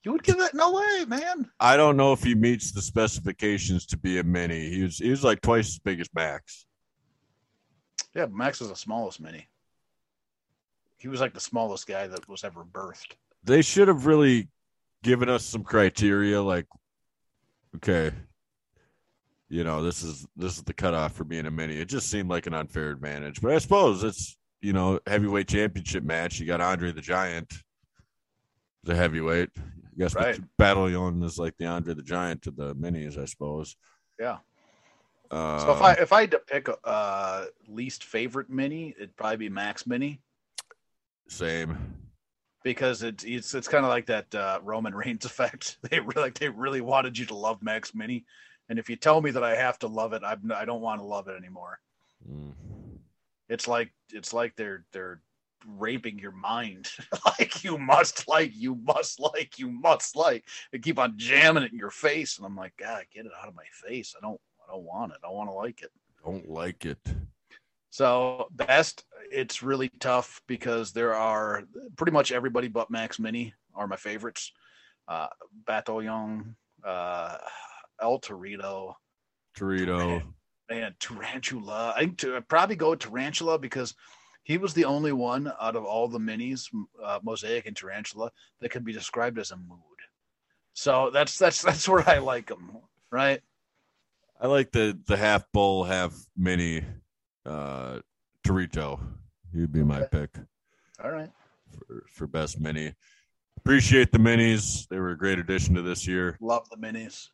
[0.03, 1.51] You would give that no way, man.
[1.59, 4.71] I don't know if he meets the specifications to be a mini.
[4.71, 6.67] He was he was like twice as big as Max.
[8.15, 9.49] Yeah, Max is the smallest mini.
[10.97, 13.15] He was like the smallest guy that was ever birthed.
[13.45, 14.49] They should have really
[15.03, 16.67] given us some criteria, like,
[17.77, 18.13] okay,
[19.49, 21.77] you know, this is this is the cutoff for being a mini.
[21.77, 26.05] It just seemed like an unfair advantage, but I suppose it's you know heavyweight championship
[26.05, 26.41] match.
[26.41, 27.53] You got Andre the Giant,
[28.85, 29.51] the heavyweight.
[29.57, 30.39] I guess Right.
[30.59, 33.77] Battalion is like the Andre the Giant to the minis, I suppose.
[34.19, 34.39] Yeah.
[35.31, 39.17] Uh, So if I if I had to pick a uh, least favorite mini, it'd
[39.17, 40.21] probably be Max Mini
[41.29, 41.77] same.
[42.63, 45.79] because it's it's it's kind of like that uh, Roman Reigns effect.
[45.91, 48.25] They really like they really wanted you to love Max Mini,
[48.69, 51.01] and if you tell me that I have to love it, I'm, I don't want
[51.01, 51.81] to love it anymore.
[52.31, 52.53] Mm.
[53.49, 55.21] It's like it's like they're they're
[55.67, 56.89] raping your mind.
[57.27, 60.45] like you must like, you must like, you must like.
[60.73, 63.49] They keep on jamming it in your face, and I'm like, God, get it out
[63.49, 64.15] of my face.
[64.17, 65.19] I don't I don't want it.
[65.25, 65.91] I want to like it.
[66.25, 66.99] Don't like it.
[67.91, 71.63] So best, it's really tough because there are
[71.97, 74.53] pretty much everybody but Max Mini are my favorites.
[75.09, 75.29] Uh,
[75.67, 77.39] Battalion, uh,
[78.03, 78.95] El Torito,
[79.57, 80.23] Torito.
[80.69, 81.95] And Tarantula.
[81.97, 83.95] I think to, I'd probably go with Tarantula because
[84.43, 86.69] he was the only one out of all the minis,
[87.03, 89.81] uh, Mosaic and Tarantula, that could be described as a mood.
[90.73, 92.79] So that's that's that's where I like him,
[93.11, 93.41] right?
[94.41, 96.85] I like the the half bull, half mini
[97.45, 98.01] uh
[98.47, 99.01] Torito.
[99.55, 100.31] He'd be my pick
[101.03, 101.31] All right.
[101.71, 102.95] for, for best mini.
[103.57, 104.87] Appreciate the minis.
[104.89, 106.37] They were a great addition to this year.
[106.41, 107.31] Love the minis.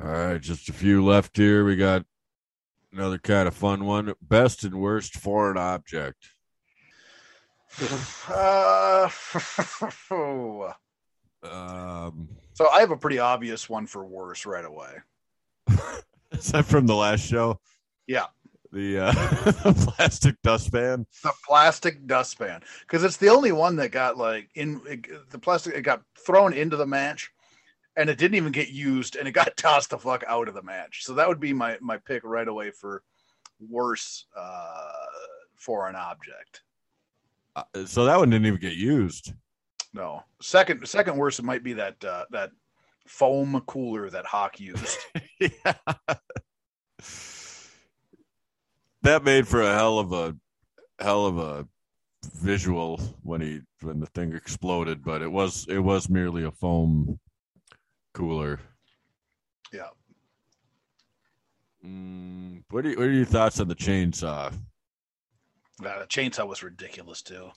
[0.00, 1.64] All right, just a few left here.
[1.64, 2.04] We got
[2.92, 4.14] another kind of fun one.
[4.22, 6.28] Best and worst foreign object.
[8.28, 9.08] Uh,
[11.42, 14.92] Um so I have a pretty obvious one for worse right away.
[16.30, 17.58] is that from the last show?
[18.06, 18.26] Yeah.
[18.70, 19.12] The uh
[19.64, 21.06] the plastic dustpan.
[21.22, 25.74] The plastic dustpan, because it's the only one that got like in it, the plastic.
[25.74, 27.31] It got thrown into the match,
[27.96, 30.62] and it didn't even get used, and it got tossed the fuck out of the
[30.62, 31.04] match.
[31.04, 33.02] So that would be my my pick right away for
[33.60, 34.92] worse uh,
[35.56, 36.62] foreign object.
[37.54, 39.32] Uh, so that one didn't even get used.
[39.92, 42.50] No, second second worst it might be that uh, that
[43.06, 44.98] foam cooler that Hawk used.
[45.40, 45.74] yeah.
[49.02, 50.34] that made for a hell of a
[50.98, 51.66] hell of a
[52.36, 57.18] visual when he when the thing exploded, but it was it was merely a foam
[58.12, 58.60] cooler.
[59.72, 59.88] Yeah.
[61.84, 64.52] Mm, what are you, what are your thoughts on the chainsaw?
[65.84, 67.50] Uh, the chainsaw was ridiculous too.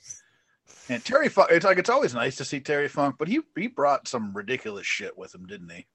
[0.89, 3.67] And Terry Funk, it's like it's always nice to see Terry Funk, but he he
[3.67, 5.85] brought some ridiculous shit with him, didn't he?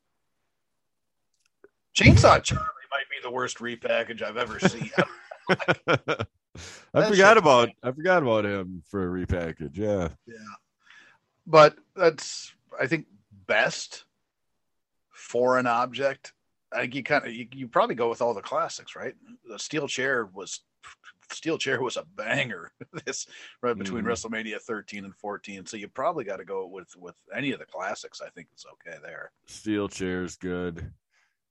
[1.96, 4.90] Chainsaw Charlie might be the worst repackage I've ever seen.
[6.94, 9.76] I forgot about I forgot about him for a repackage.
[9.76, 10.08] Yeah.
[10.26, 10.54] yeah,
[11.46, 13.06] but that's I think
[13.46, 14.04] best
[15.31, 16.33] for an object.
[16.72, 19.14] I think you kind of you, you probably go with all the classics, right?
[19.49, 20.61] The steel chair was
[21.31, 22.72] steel chair was a banger.
[23.07, 23.26] this
[23.62, 24.09] right between Mhm.
[24.09, 27.64] WrestleMania 13 and 14, so you probably got to go with with any of the
[27.66, 28.20] classics.
[28.20, 29.31] I think it's okay there.
[29.47, 30.93] Steel chair's good.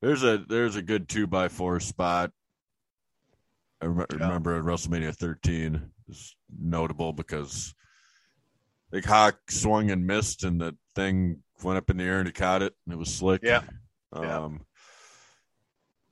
[0.02, 2.32] There's a there's a good two by four spot.
[3.82, 4.18] I rem- Yeah.
[4.26, 7.74] remember at WrestleMania 13 is notable because
[8.92, 12.32] like Hawk swung and missed, and the thing went up in the air and he
[12.34, 13.42] caught it, and it was slick.
[13.44, 13.62] Yeah.
[14.14, 14.40] Yeah.
[14.44, 14.62] Um,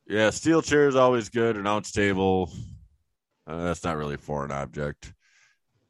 [0.08, 1.58] yeah, steel chair is always good.
[1.58, 2.52] Announce table,
[3.46, 5.12] uh, that's not really a foreign object.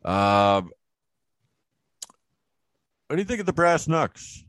[0.04, 0.72] Um,
[3.08, 4.44] what do you think of the brass knucks?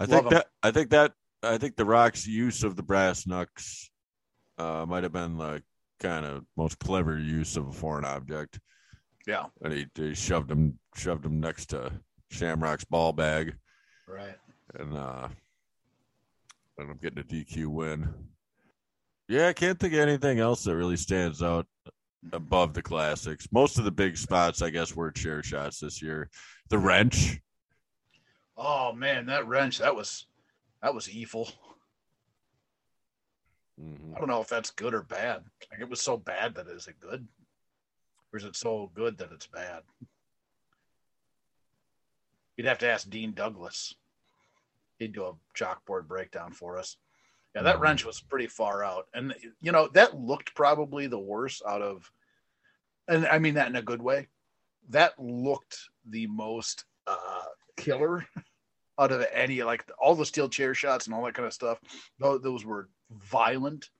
[0.00, 0.30] I Love think 'em.
[0.30, 1.12] that I think that
[1.42, 3.90] I think the Rock's use of the brass knucks
[4.58, 5.62] uh, might have been the
[6.00, 8.58] kind of most clever use of a foreign object.
[9.26, 11.92] Yeah, And he, he shoved him shoved him next to
[12.32, 13.56] Shamrock's ball bag,
[14.06, 14.36] right.
[14.74, 15.28] and uh,
[16.78, 18.12] ended up getting a DQ win.
[19.28, 21.66] Yeah, I can't think of anything else that really stands out
[22.32, 23.48] above the classics.
[23.52, 26.28] Most of the big spots, I guess, were chair shots this year.
[26.68, 27.40] The wrench,
[28.56, 30.26] Oh man, that wrench that was
[30.82, 31.50] that was evil.
[33.80, 34.14] Mhm.
[34.14, 35.44] I don't know if that's good or bad.
[35.70, 37.26] Like it was so bad that is it good,
[38.32, 39.82] or is it so good that it's bad?
[42.56, 43.94] You'd have to ask Dean Douglas.
[44.98, 46.96] He'd do a chalkboard breakdown for us.
[47.54, 47.80] Yeah, that Mhm.
[47.80, 52.10] wrench was pretty far out, and you know that looked probably the worst out of,
[53.08, 54.28] and I mean that in a good way.
[54.88, 57.44] That looked the most uh,
[57.76, 58.26] killer
[58.98, 61.78] out of any like all the steel chair shots and all that kind of stuff.
[62.18, 63.90] Tho- Those were violent.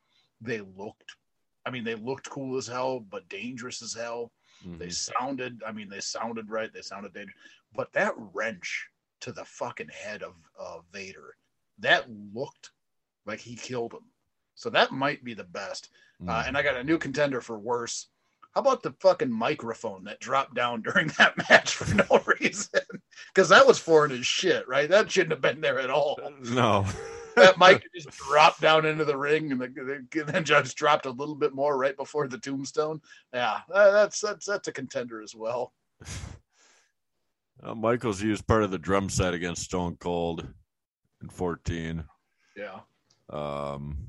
[0.40, 1.16] They looked,
[1.66, 4.32] I mean, they looked cool as hell, but dangerous as hell.
[4.64, 4.92] They Mhm.
[5.18, 6.72] sounded, I mean, they sounded right.
[6.72, 7.36] They sounded dangerous.
[7.74, 8.88] But that wrench
[9.20, 11.36] to the fucking head of, of Vader,
[11.78, 12.70] that looked
[13.26, 14.04] like he killed him.
[14.54, 15.90] So that might be the best.
[16.28, 16.48] Uh, Mhm.
[16.48, 18.08] and I got a new contender for worse.
[18.54, 22.04] How about the fucking microphone that dropped down during that match for no
[22.40, 22.80] reason?
[23.28, 24.88] Because that was foreign as shit, right?
[24.88, 26.18] That shouldn't have been there at all.
[26.40, 26.86] no.
[27.36, 31.10] That mic just dropped down into the ring, and, the, the, then just dropped a
[31.10, 33.00] little bit more right before the tombstone.
[33.32, 35.72] Yeah, that's that's that's a contender as well.
[37.64, 40.44] Uh, Michaels used part of the drum set against Stone Cold
[41.22, 42.02] in 14.
[42.56, 42.80] Yeah,
[43.30, 44.08] Um,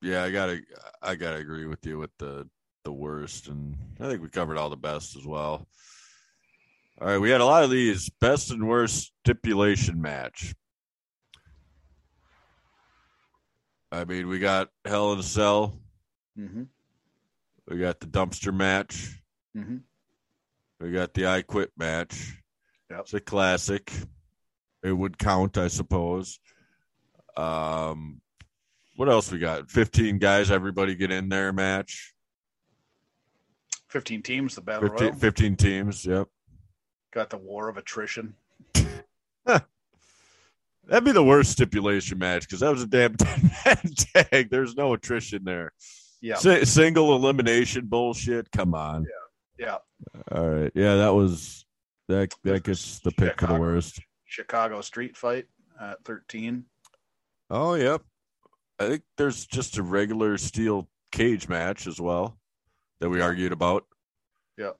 [0.00, 0.60] yeah, I gotta,
[1.02, 2.48] I gotta agree with you with the
[2.84, 5.66] the worst, and I think we covered all the best as well.
[7.00, 10.54] All right, we had a lot of these best and worst stipulation match.
[13.94, 15.78] I mean, we got Hell in a Cell,
[16.38, 16.64] mm-hmm.
[17.68, 19.20] we got the dumpster match,
[19.56, 19.76] Mm-hmm.
[20.80, 22.42] we got the I Quit match.
[22.90, 23.00] Yep.
[23.00, 23.92] It's a classic.
[24.82, 26.40] It would count, I suppose.
[27.36, 28.20] Um,
[28.96, 29.70] what else we got?
[29.70, 32.14] Fifteen guys, everybody get in there match.
[33.88, 35.18] fifteen teams, the battle 15, royal.
[35.18, 36.04] 15 teams.
[36.04, 36.26] Yep.
[37.12, 38.34] Got the war of attrition.
[40.88, 44.50] That'd be the worst stipulation match because that was a damn 10 man tag.
[44.50, 45.72] There's no attrition there.
[46.20, 48.50] Yeah, Si- single elimination bullshit.
[48.50, 49.04] Come on.
[49.58, 49.66] yeah.
[49.66, 49.78] Yeah.
[50.32, 50.72] All right.
[50.74, 51.64] Yeah, that was
[52.08, 52.34] that.
[52.44, 54.00] That gets the pick for the worst.
[54.24, 55.46] Chicago street fight
[55.80, 56.64] at thirteen.
[57.50, 58.02] Oh, yep.
[58.80, 62.36] I think there's just a regular steel cage match as well
[63.00, 63.84] that we argued about.
[64.58, 64.72] Yeah.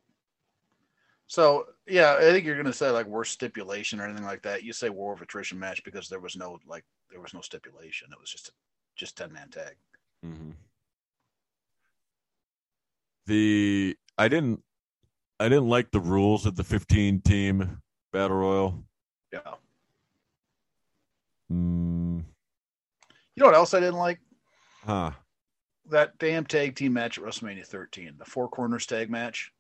[1.29, 4.63] So yeah, I think you're gonna say like worst stipulation or anything like that.
[4.63, 8.09] You say war of attrition match because there was no like there was no stipulation.
[8.13, 8.53] It was just a,
[8.97, 9.77] just ten man tag.
[10.25, 10.51] Mm-hmm.
[13.27, 14.63] The I didn't
[15.41, 17.81] I didn't like the rules of the 15 team
[18.13, 18.85] battle royal.
[19.33, 19.55] Yeah.
[21.53, 22.23] Mm,
[23.35, 24.21] You know what else I didn't like?
[24.85, 25.11] huh.
[25.91, 29.53] That damn tag team match at WrestleMania 13, the four corners tag match,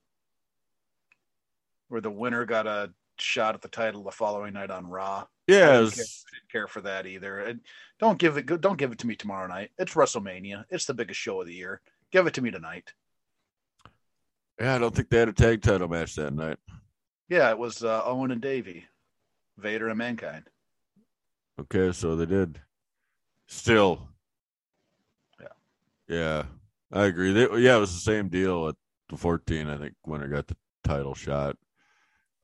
[1.89, 5.26] where the winner got a shot at the title the following night on Raw.
[5.47, 7.41] Yeah, I didn't, care, I didn't care for that either.
[7.41, 7.61] And
[7.99, 8.47] don't give it.
[8.61, 9.70] Don't give it to me tomorrow night.
[9.78, 10.64] It's WrestleMania.
[10.70, 11.80] It's the biggest show of the year.
[12.11, 12.93] Give it to me tonight.
[14.61, 14.74] yeah.
[14.74, 16.59] I don't think they had a tag title match that night.
[17.28, 18.87] Yeah, it was uh, Owen and Davey,
[19.59, 20.45] Vader and Mankind.
[21.61, 22.61] Okay, so they did.
[23.47, 24.09] Still.
[25.41, 25.47] Yeah.
[26.09, 26.43] Yeah,
[26.93, 27.32] I agree.
[27.32, 28.76] They, yeah, it was the same deal at
[29.09, 29.68] the 14.
[29.68, 31.57] I think Winter got the title shot.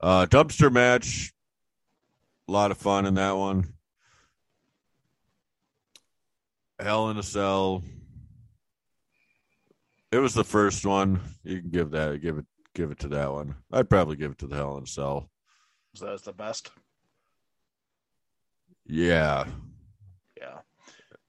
[0.01, 1.33] Uh, dumpster match.
[2.49, 3.75] A lot of fun in that one.
[6.81, 7.85] Hell in a Cell.
[10.11, 11.21] It was the first one.
[11.45, 13.55] You can give that, give it, give it to that one.
[13.71, 15.31] I'd probably give it to the Hell in a Cell.
[15.95, 16.71] So that's the best.
[18.87, 19.45] Yeah,
[20.37, 20.59] Yeah,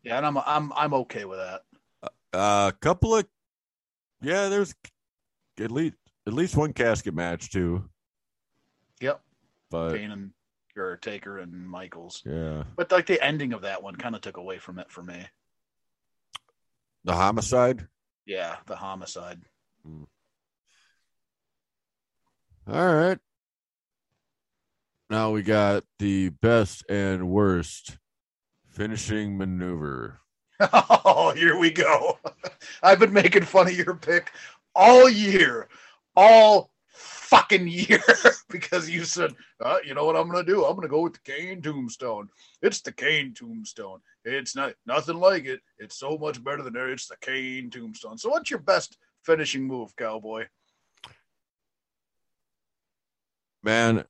[0.03, 1.61] yeah, and I'm I'm I'm okay with that.
[2.33, 3.27] A uh, couple of
[4.21, 4.73] yeah, there's
[5.59, 5.95] at least
[6.25, 7.87] at least one casket match too.
[9.71, 10.31] But Kane and
[10.77, 12.21] or Taker and Michaels.
[12.25, 15.01] yeah, But like the ending of that one kind of took away from it for
[15.01, 15.25] me.
[17.03, 17.87] the homicide.
[18.27, 19.41] Yeah, the homicide.
[19.83, 20.03] Hmm.
[22.67, 23.17] All right.
[25.09, 27.97] Now we got the best and worst
[28.69, 30.19] finishing maneuver.
[31.03, 32.19] Oh, here we go.
[32.83, 34.31] I've been making fun of your pick
[34.75, 35.67] all year,
[36.15, 36.69] all
[37.31, 38.03] fucking year,
[38.49, 40.65] because you said, uh, you know what I'm gonna do?
[40.65, 42.27] I'm gonna go with the Kane Tombstone.
[42.61, 44.01] It's the Kane Tombstone.
[44.25, 45.61] It's not nothing like it.
[45.79, 46.91] It's so much better than there.
[46.91, 48.17] It's the Kane Tombstone.
[48.17, 50.45] So, what's your best finishing move, Cowboy?
[53.63, 54.03] Man,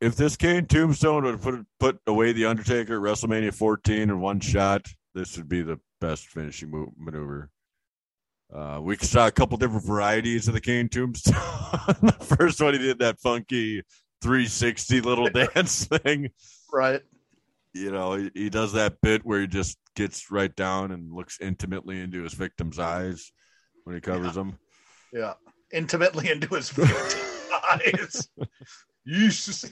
[0.00, 4.40] if this Kane Tombstone would put put away the Undertaker at WrestleMania 14 in one
[4.40, 7.50] shot, this would be the best finishing move, maneuver.
[8.52, 11.34] Uh, we saw a couple different varieties of the Kane Tombstone.
[12.02, 13.82] the first one, he did that funky
[14.22, 16.30] 360 little dance thing.
[16.72, 17.02] Right.
[17.74, 21.40] You know, he, he does that bit where he just gets right down and looks
[21.40, 23.32] intimately into his victim's eyes
[23.84, 24.58] when he covers them.
[25.12, 25.34] Yeah.
[25.72, 27.16] Intimately into his victim's
[27.70, 28.28] eyes.
[29.06, 29.70] Yeesh.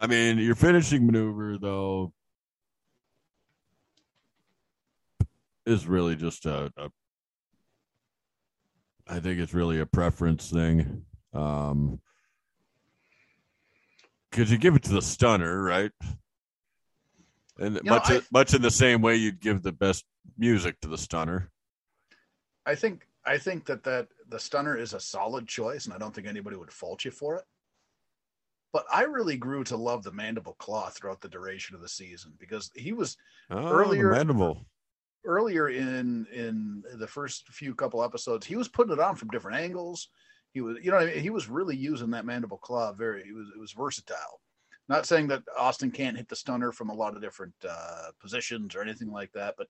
[0.00, 2.12] I mean, your finishing maneuver though
[5.66, 6.90] is really just a, a
[9.08, 11.04] I think it's really a preference thing.
[11.32, 12.00] Um
[14.30, 15.90] because you give it to the stunner, right?
[17.58, 20.04] And know, much I- much in the same way you'd give the best
[20.38, 21.50] music to the stunner.
[22.64, 26.14] I think I think that that the stunner is a solid choice, and I don't
[26.14, 27.44] think anybody would fault you for it.
[28.72, 32.32] But I really grew to love the mandible claw throughout the duration of the season
[32.38, 33.18] because he was
[33.50, 34.66] Oh, Earlier- mandible.
[35.24, 39.58] Earlier in in the first few couple episodes, he was putting it on from different
[39.58, 40.08] angles.
[40.52, 41.22] He was, you know, what I mean?
[41.22, 43.22] he was really using that mandible claw very.
[43.22, 44.40] It was it was versatile.
[44.88, 48.74] Not saying that Austin can't hit the stunner from a lot of different uh, positions
[48.74, 49.68] or anything like that, but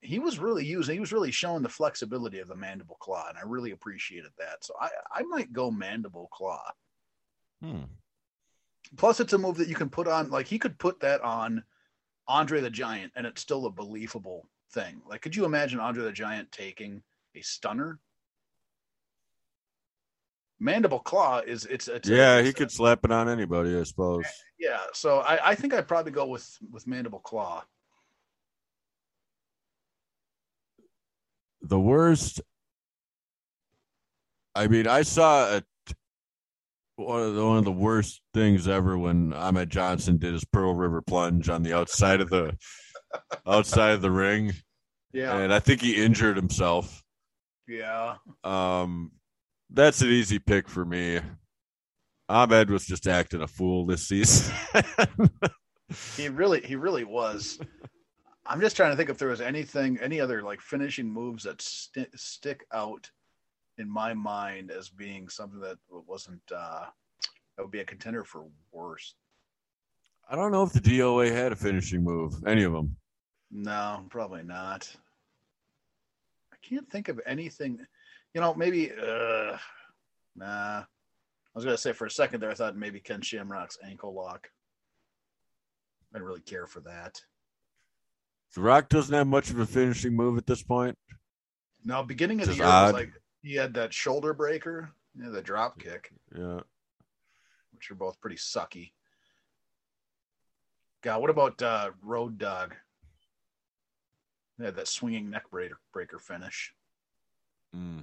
[0.00, 0.94] he was really using.
[0.94, 4.64] He was really showing the flexibility of the mandible claw, and I really appreciated that.
[4.64, 6.62] So I I might go mandible claw.
[7.62, 7.84] Hmm.
[8.96, 10.30] Plus, it's a move that you can put on.
[10.30, 11.64] Like he could put that on
[12.28, 15.02] Andre the Giant, and it's still a believable thing.
[15.08, 17.02] Like, could you imagine Andre the Giant taking
[17.34, 17.98] a stunner?
[20.60, 24.24] Mandible claw is it's, it's Yeah, it's he could slap it on anybody, I suppose.
[24.58, 24.80] yeah.
[24.92, 27.64] So I, I think I'd probably go with with mandible claw.
[31.62, 32.40] the worst
[34.54, 35.62] i mean i saw a,
[36.96, 40.72] one of the one of the worst things ever when ahmed johnson did his pearl
[40.74, 42.56] river plunge on the outside of the
[43.46, 44.52] outside of the ring
[45.12, 47.02] Yeah, and i think he injured himself
[47.66, 48.16] yeah.
[48.44, 49.12] um
[49.70, 51.20] that's an easy pick for me
[52.28, 54.54] ahmed was just acting a fool this season
[56.16, 57.58] He really he really was.
[58.46, 61.60] I'm just trying to think if there was anything, any other like finishing moves that
[61.62, 63.10] sti stick out
[63.78, 66.84] in my mind as being something that wasn't uh
[67.56, 69.14] that would be a contender for worst.
[70.28, 72.94] I don't know if the doa had a finishing move any of them
[73.50, 74.94] No, probably not.
[76.52, 77.78] I can't think of anything.
[78.34, 78.92] You know, maybe.
[78.92, 79.56] uh
[80.36, 80.80] Nah.
[80.84, 84.50] I was gonna say for a second there, I thought maybe Ken Shamrock's ankle lock.
[86.12, 87.22] I didn't really care for that.
[88.54, 90.96] the rock doesn't have much of a finishing move at this point
[91.84, 93.12] No, beginning of the year was like
[93.42, 96.60] he had that shoulder breaker, yeah, the drop kick, yeah
[97.72, 98.92] which are both pretty sucky.
[101.02, 102.74] God, what about uh Road Dog?
[104.58, 106.74] Yeah, that swinging neck breaker breaker finish.
[107.74, 108.02] Mm.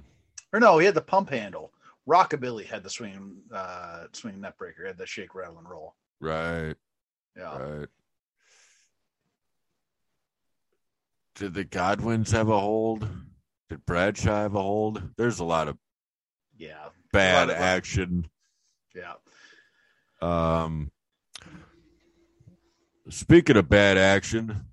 [0.52, 1.72] Or no, he had the pump handle
[2.08, 5.96] Rockabilly had the swing, uh, swing neck breaker, He had the shake, rattle, and roll.
[6.20, 6.76] Right.
[7.36, 7.58] Yeah.
[7.58, 7.88] Right.
[11.34, 13.08] Did the Godwinns have a hold?
[13.68, 15.02] Did Bradshaw have a hold?
[15.16, 15.76] There's a lot of
[16.56, 16.90] Yeah.
[17.12, 18.30] bad lot of- action.
[18.94, 19.14] Yeah.
[20.22, 20.90] Um,
[23.08, 24.66] speaking of bad action,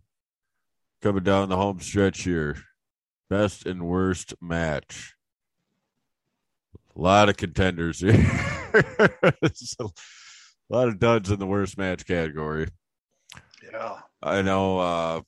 [1.02, 2.58] coming down the home stretch here,
[3.30, 5.16] best and worst match.
[6.96, 8.14] A lot of contenders here.
[8.74, 9.90] A
[10.70, 12.68] lot of duds in the worst match category.
[13.72, 14.00] Yeah.
[14.22, 14.80] I know.
[14.80, 15.22] Uh,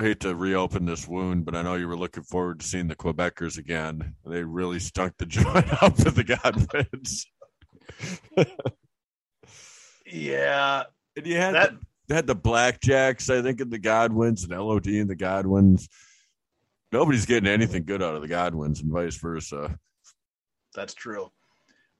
[0.00, 2.88] I hate to reopen this wound, but I know you were looking forward to seeing
[2.88, 4.16] the Quebecers again.
[4.26, 7.26] They really stunk the joint up with the Godwinns.
[10.06, 10.84] Yeah.
[11.16, 14.52] And you had That- the, they had the Blackjacks, I think, and the Godwinns, and
[14.52, 15.88] LOD and the Godwinns.
[16.90, 19.78] Nobody's getting anything good out of the Godwinns, and vice versa.
[20.74, 21.30] That's true.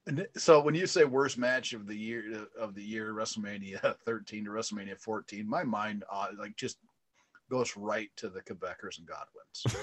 [0.06, 4.44] And so when you say worst match of the year of the year, WrestleMania 13
[4.44, 6.78] to WrestleMania 14, my mind uh, like just
[7.50, 9.76] goes right to the Quebecers and Godwinns.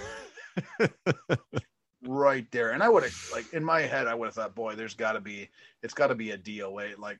[2.07, 2.71] right there.
[2.71, 5.21] And I would have like in my head, I would have thought, boy, there's gotta
[5.21, 5.49] be
[5.83, 6.97] it's gotta be a DOA.
[6.97, 7.19] Like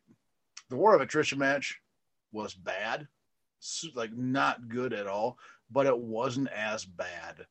[0.70, 1.80] the War of Attrition match
[2.32, 3.08] was bad,
[3.96, 5.38] like not good at all,
[5.72, 7.46] but it wasn't as bad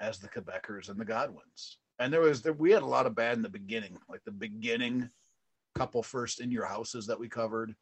[0.00, 1.78] as the Quebecers and the Godwinns.
[1.98, 4.30] And there was there, we had a lot of bad in the beginning, like the
[4.30, 5.10] beginning
[5.74, 7.74] couple first in your houses that we covered.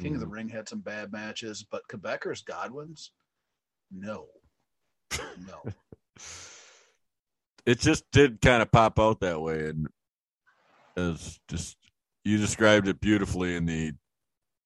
[0.00, 0.32] King of the mm.
[0.32, 3.12] Ring had some bad matches, but Quebecers Godwins,
[3.90, 4.26] no,
[5.46, 5.62] no.
[7.64, 9.86] It just did kind of pop out that way, and
[10.96, 11.76] as just
[12.24, 13.92] you described it beautifully in the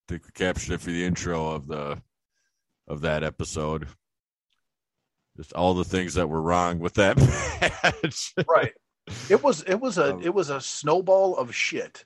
[0.08, 2.00] the caption it for the intro of the
[2.88, 3.88] of that episode.
[5.36, 7.16] Just all the things that were wrong with that
[7.82, 8.34] match.
[8.48, 8.72] right.
[9.28, 12.04] It was it was a Um, it was a snowball of shit.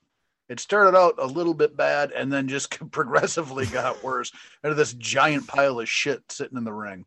[0.49, 4.33] It started out a little bit bad and then just progressively got worse
[4.65, 7.05] into this giant pile of shit sitting in the ring.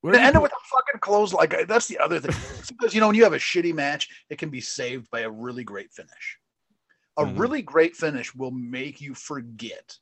[0.00, 1.34] Where It ended with a fucking close.
[1.34, 2.34] Like that's the other thing.
[2.68, 5.30] Because you know when you have a shitty match, it can be saved by a
[5.30, 6.39] really great finish.
[7.16, 7.38] A Mhm.
[7.38, 9.98] really great finish will make you forget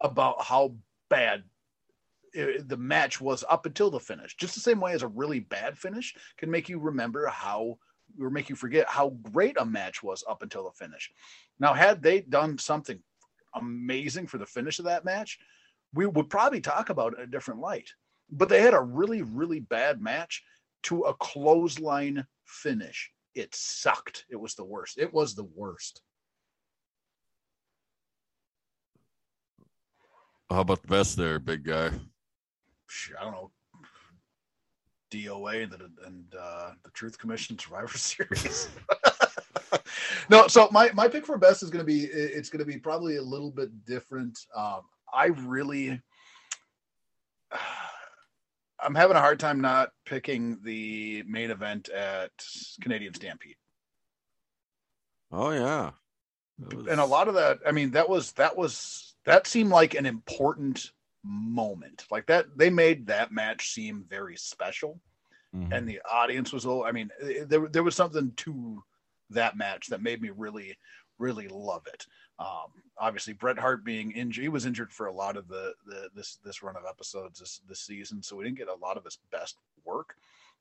[0.00, 0.76] about how
[1.08, 1.44] bad
[2.38, 4.36] uh, the match was up until the finish.
[4.36, 7.78] Just the same way as a really bad finish can make you remember how
[8.20, 11.12] or make you forget how great a match was up until the finish.
[11.58, 13.02] Now, had they done something
[13.54, 15.38] amazing for the finish of that match,
[15.92, 17.92] we would probably talk about it in a different light.
[18.30, 20.44] But they had a really, really bad match
[20.84, 23.12] to a clothesline finish.
[23.34, 24.26] It sucked.
[24.28, 24.98] It was the worst.
[24.98, 26.02] It was the worst.
[30.50, 31.90] How about the best there, big guy?
[33.18, 33.50] I don't know.
[35.12, 38.68] DOA and the and uh, the Truth Commission Survivor Series.
[40.28, 42.78] no, so my my pick for best is going to be it's going to be
[42.78, 44.38] probably a little bit different.
[44.54, 44.82] Um,
[45.12, 46.00] I really,
[48.80, 52.32] I'm having a hard time not picking the main event at
[52.80, 53.56] Canadian Stampede.
[55.30, 55.90] Oh yeah,
[56.74, 59.94] was- and a lot of that i mean that was that was that seemed like
[59.94, 60.92] an important
[61.22, 62.06] moment.
[62.10, 64.98] Like that they made that match seem very special.
[65.54, 65.72] Mhm.
[65.76, 68.82] and the audience was all i mean eh, there, there was something to
[69.30, 70.78] that match that made me really
[71.18, 72.06] really love it.
[72.38, 76.08] Um obviously bret hart being injured he was injured for a lot of the, the
[76.14, 79.04] this this run of episodes this this season so we didn't get a lot of
[79.04, 80.14] his best work.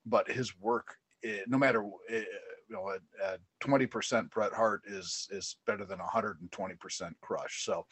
[0.05, 2.23] But his work eh, no matter eh,
[2.69, 2.91] you know
[3.23, 7.65] at, 20% bret hart is is better than 120% crush.
[7.65, 7.85] So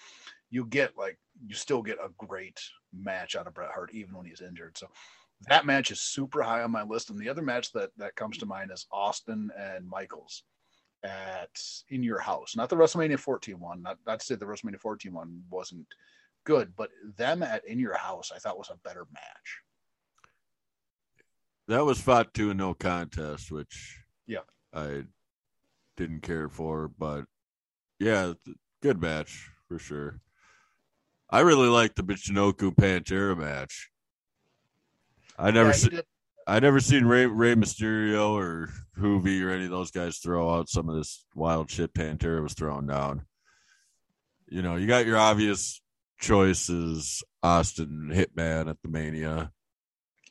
[0.49, 2.59] you get like you still get a great
[2.93, 4.77] match out of bret hart even when he's injured.
[4.77, 4.87] So
[5.47, 7.09] that match is super high on my list.
[7.09, 10.43] And the other match that that comes to mind is austin and michaels
[11.03, 11.49] at
[11.89, 12.55] in your house.
[12.55, 13.81] Not the wrestlemania 14 one.
[13.81, 15.87] Not, not to say the wrestlemania 14 one wasn't
[16.45, 19.61] good but them at in your house i thought was a better match.
[21.67, 24.39] That was fought to a no contest, which Yeah.
[24.73, 25.03] I
[25.95, 27.25] didn't care for, but
[27.99, 28.33] yeah,
[28.81, 30.21] good match for sure.
[31.29, 33.89] I really liked the Michinoku Pantera match.
[35.37, 36.01] I never Yeah,
[36.47, 40.69] I never seen Ray Rey Mysterio or Juvi or any of those guys throw out
[40.69, 43.25] some of this wild shit Pantera was throwing down.
[44.47, 45.81] You know, you got your obvious
[46.19, 49.51] choices: Austin Hitman at the Mania,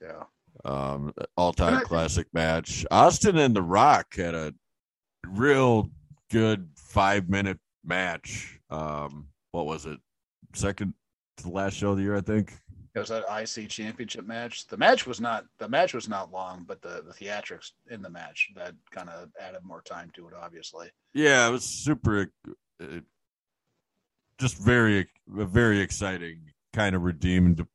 [0.01, 0.25] yeah
[0.65, 2.87] um, all-time classic match.
[2.91, 4.55] Austin and The Rock had a
[5.27, 5.91] real
[6.31, 8.59] good five-minute match.
[8.71, 9.99] Um, what was it?
[10.55, 10.95] Second
[11.39, 12.55] to the last show of the year, I think.
[12.95, 14.67] It was an IC championship match.
[14.67, 18.09] The match was not the match was not long, but the, the theatrics in the
[18.09, 20.89] match that kind of added more time to it, obviously.
[21.13, 22.33] Yeah, it was super,
[22.83, 23.01] uh,
[24.39, 26.41] just very, very exciting.
[26.73, 27.67] Kind of redeemed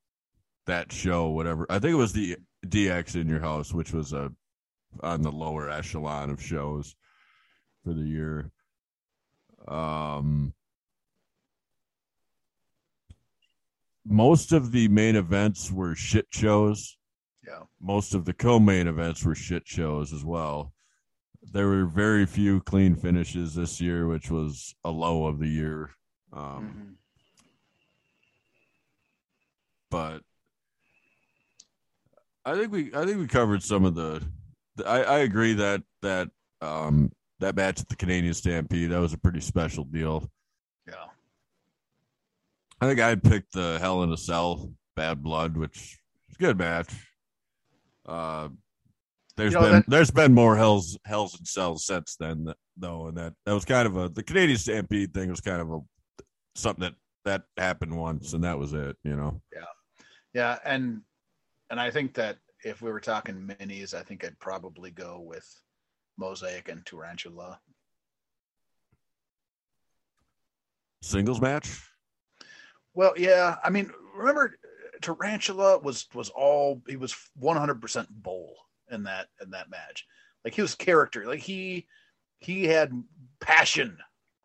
[0.65, 1.67] that show, whatever.
[1.69, 4.31] I think it was the DX in your house, which was a
[5.01, 6.95] on the lower echelon of shows
[7.83, 8.51] for the year.
[9.67, 10.53] Um,
[14.05, 16.97] most of the main events were shit shows.
[17.45, 17.63] Yeah.
[17.79, 20.73] Most of the co-main events were shit shows as well.
[21.41, 25.91] There were very few clean finishes this year, which was a low of the year.
[26.33, 26.41] Um,
[26.73, 26.95] Mhm.
[29.89, 30.23] But
[32.45, 34.23] I think we I think we covered some of the.
[34.75, 36.29] the- I, I agree that that
[36.61, 40.29] um, that match at the Canadian Stampede that was a pretty special deal.
[40.87, 41.05] Yeah.
[42.79, 46.57] I think I'd pick the Hell in a Cell Bad Blood, which is a good
[46.57, 46.91] match.
[48.07, 48.49] Uh,
[49.37, 53.07] there's You know, been that- there's been more Hells Hells and Cells since then though,
[53.07, 55.79] and that that was kind of a the Canadian Stampede thing was kind of a
[56.55, 59.41] something that that happened once and that was it, you know.
[59.53, 59.61] Yeah,
[60.33, 61.01] yeah, and
[61.71, 65.47] and I think that if we were talking minis, I think I'd probably go with
[66.17, 67.59] Mosaic and Tarantula.
[71.01, 71.81] Singles match.
[72.93, 74.57] Well, yeah, I mean, remember
[75.01, 78.55] Tarantula was was all he was 100% bowl
[78.91, 80.05] in that in that match.
[80.43, 81.87] Like he was character, like he
[82.39, 82.91] he had
[83.39, 83.97] passion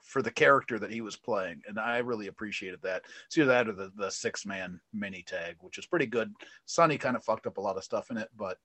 [0.06, 3.02] for the character that he was playing, and I really appreciated that.
[3.28, 6.32] See that or the the six man mini tag, which is pretty good.
[6.64, 8.58] Sonny kind of fucked up a lot of stuff in it, but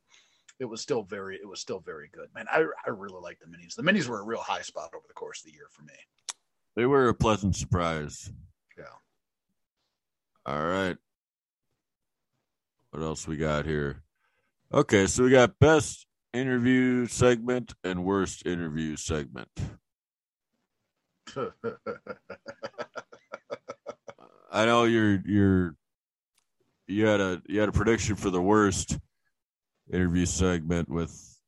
[0.59, 2.29] it was still very it was still very good.
[2.35, 3.75] Man, I I really like the minis.
[3.75, 5.95] The minis were a real high spot over the course of the year for me.
[6.75, 8.31] They were a pleasant surprise.
[8.77, 8.85] Yeah.
[10.45, 10.97] All right.
[12.91, 14.03] What else we got here?
[14.73, 19.49] Okay, so we got best interview segment and worst interview segment.
[24.51, 25.75] I know you're you're
[26.87, 28.97] you had a you had a prediction for the worst
[29.91, 31.39] interview segment with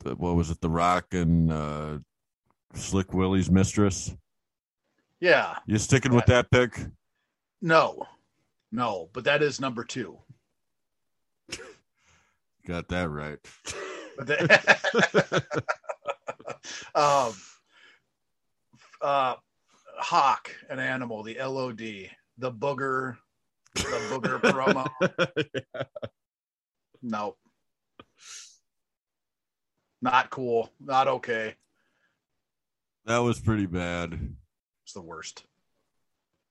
[0.00, 1.98] the, what was it, The Rock and uh,
[2.74, 4.14] Slick Willie's mistress.
[5.20, 5.58] yeah.
[5.66, 6.78] You sticking with that pick?
[7.62, 8.06] No,
[8.72, 10.18] no, but that is number two.
[12.66, 13.38] Got that right.
[16.94, 17.34] Um,
[19.04, 19.34] uh,
[19.98, 21.78] hawk, an animal, the LOD,
[22.38, 23.16] the booger,
[23.74, 23.80] the
[24.10, 25.86] booger promo.
[27.02, 27.36] No,
[30.00, 30.70] not cool.
[30.80, 31.54] Not okay.
[33.04, 34.18] That was pretty bad.
[34.84, 35.44] It's the worst.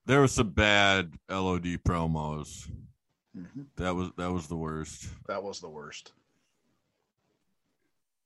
[0.06, 2.70] There was some bad LOD promos.
[3.36, 3.66] Mhm.
[3.78, 5.08] That was that was the worst.
[5.28, 6.12] That was the worst.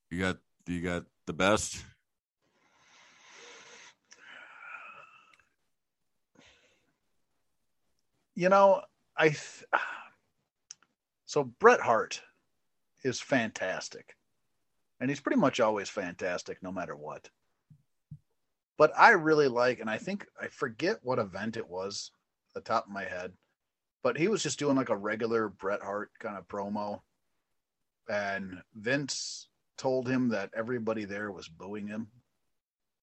[0.09, 1.81] You got you got the best.
[8.37, 8.83] You know,
[9.17, 9.29] I.
[9.29, 9.65] Th-
[11.25, 12.21] so Bret Hart
[13.03, 14.15] is fantastic,
[14.99, 17.31] and he's pretty much always fantastic, no matter what.
[18.77, 22.11] But I really like, and I think I forget what event it was,
[22.53, 23.33] the top of my head,
[24.03, 27.01] but he was just doing like a regular Bret Hart kind of promo,
[28.07, 29.47] and Vince
[29.79, 32.07] told him that everybody there was booing him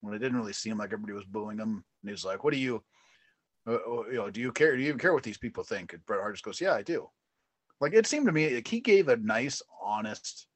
[0.00, 2.52] when it didn't really seem like everybody was booing him, and he was like, "What
[2.52, 2.84] do you?"
[3.66, 4.76] Uh, uh, you know, do you care?
[4.76, 5.92] Do you even care what these people think?
[5.92, 7.08] And Bret Hart just goes, "Yeah, I do."
[7.80, 10.46] Like it seemed to me, like he gave a nice, honest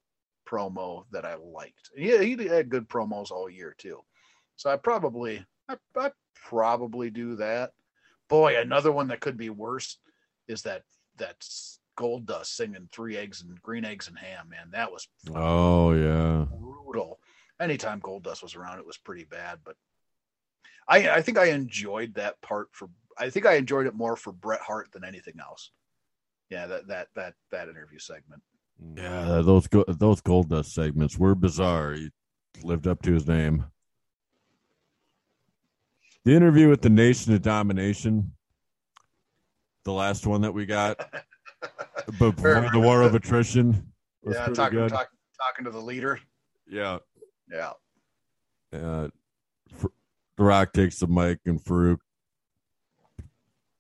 [0.49, 1.91] promo that I liked.
[1.97, 4.01] Yeah, he had good promos all year too.
[4.57, 7.73] So I probably, I, I probably do that.
[8.29, 9.99] Boy, another one that could be worse
[10.49, 10.83] is that
[11.17, 11.41] that
[11.99, 14.49] Goldust singing three eggs and green eggs and ham.
[14.49, 16.45] Man, that was Oh yeah.
[16.45, 17.21] brutal.
[17.61, 19.59] Anytime Goldust was around, it was pretty bad.
[19.65, 19.77] But
[20.89, 22.89] I, I think I enjoyed that part for.
[23.19, 25.71] I think I enjoyed it more for Bret Hart than anything else.
[26.51, 28.43] Yeah, that that that that interview segment.
[28.97, 31.93] Yeah, those go- those Goldust segments were bizarre.
[31.93, 32.11] He
[32.63, 33.65] lived up to his name.
[36.25, 38.33] The interview with the Nation of Domination,
[39.85, 40.99] the last one that we got
[42.19, 44.91] before the War of Attrition, was yeah, pretty talking good.
[44.91, 45.09] talk,
[45.41, 46.21] talking to the leader.
[46.69, 46.99] Yeah,
[47.51, 47.73] Yeah,
[48.75, 49.09] uh,
[49.73, 49.87] F-
[50.39, 51.99] The Rock takes the mic and Faarooq,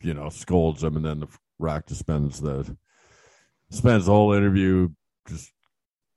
[0.02, 1.28] you know, scolds him, and then the
[1.58, 2.76] Rock just spends the
[3.70, 4.88] spends the whole interview
[5.28, 5.52] just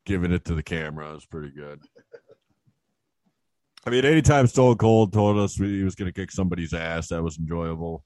[0.06, 1.14] giving it to the camera.
[1.14, 1.82] It's pretty good.
[3.86, 7.24] I mean, anytime Stone Cold told us he was going to kick somebody's ass, that
[7.24, 8.04] was enjoyable.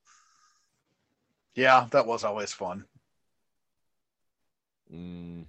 [1.54, 2.86] yeah, that was always fun.
[4.94, 5.46] Mm.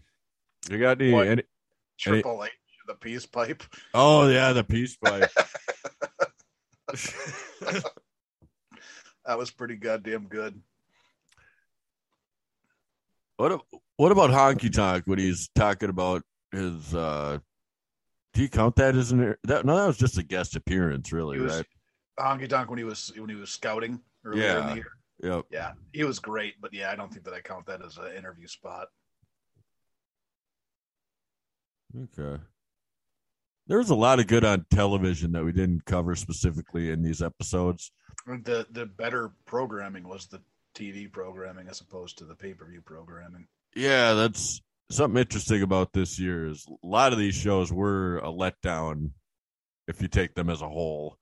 [0.71, 1.27] You got any, What?
[1.29, 1.43] any?
[1.99, 2.51] Triple H,
[2.87, 3.63] the peace pipe.
[3.95, 5.31] Oh yeah, the peace pipe.
[9.27, 10.63] That was pretty goddamn good.
[13.39, 13.61] what?
[13.97, 16.23] What about Honky Tonk when he's talking about
[16.53, 16.95] his?
[16.95, 17.39] uh
[18.35, 19.35] Do you count that as an?
[19.43, 21.67] That no, that was just a guest appearance, really, was right?
[22.21, 24.69] Honky Tonk when he was when he was scouting earlier in Yeah.
[24.69, 24.93] the year.
[25.23, 25.47] Yep.
[25.51, 28.15] Yeah, he was great, but yeah, I don't think that I count that as an
[28.17, 28.89] interview spot.
[31.97, 32.41] Okay.
[33.69, 37.23] There was a lot of good on television that we didn't cover specifically in these
[37.23, 37.91] episodes.
[38.27, 40.41] The the better programming was the
[40.75, 43.47] TV programming as opposed to the pay per view programming.
[43.75, 44.61] Yeah, that's
[44.91, 49.11] something interesting about this year is a lot of these shows were a letdown
[49.89, 51.19] if you take them as a whole.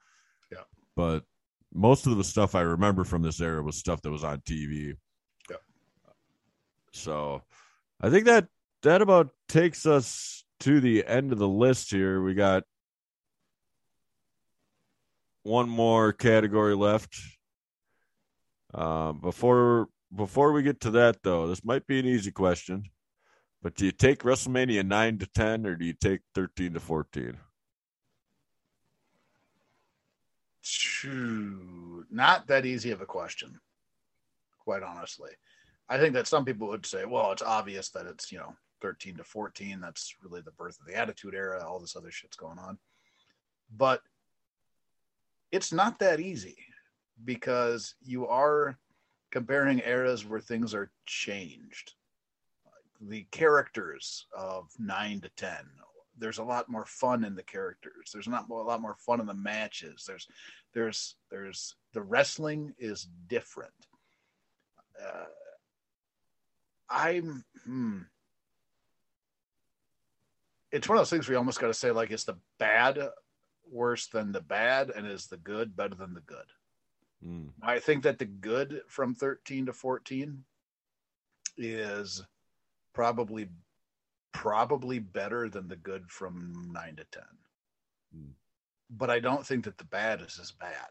[0.52, 0.64] Yeah.
[0.96, 1.24] But
[1.72, 4.94] most of the stuff I remember from this era was stuff that was on TV.
[5.50, 5.56] Yeah.
[6.92, 7.42] So
[8.00, 8.48] I think that
[8.82, 12.22] that about takes us to the end of the list here.
[12.22, 12.64] We got
[15.42, 17.14] one more category left.
[18.72, 22.84] Um, before before we get to that, though, this might be an easy question,
[23.62, 27.36] but do you take WrestleMania nine to ten, or do you take thirteen to fourteen?
[32.10, 33.60] Not that easy of a question,
[34.58, 35.32] quite honestly.
[35.90, 39.16] I think that some people would say, well, it's obvious that it's, you know, 13
[39.16, 39.80] to 14.
[39.80, 41.64] That's really the birth of the Attitude Era.
[41.66, 42.78] All this other shit's going on.
[43.76, 44.02] But
[45.50, 46.56] it's not that easy
[47.24, 48.78] because you are
[49.30, 51.94] comparing eras where things are changed.
[53.00, 55.56] The characters of 9 to 10,
[56.18, 58.10] there's a lot more fun in the characters.
[58.12, 60.04] There's not a lot more fun in the matches.
[60.06, 60.28] There's
[60.72, 63.72] there's there's the wrestling is different.
[65.02, 65.24] Uh,
[66.88, 67.98] I'm hmm.
[70.74, 72.98] It's one of those things we almost got to say like, is the bad
[73.70, 76.50] worse than the bad, and is the good better than the good?
[77.24, 77.50] Mm.
[77.62, 80.44] I think that the good from 13 to 14
[81.56, 82.24] is
[82.92, 83.48] probably
[84.32, 87.22] probably better than the good from 9 to 10.
[88.12, 88.30] Hmm.
[88.90, 90.88] But I don't think that the bad is as bad.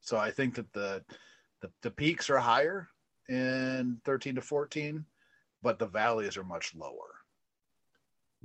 [0.00, 1.04] So I think that the
[1.60, 2.88] the, the peaks are higher
[3.28, 5.04] in 13 to 14,
[5.62, 7.17] but the valleys are much lower.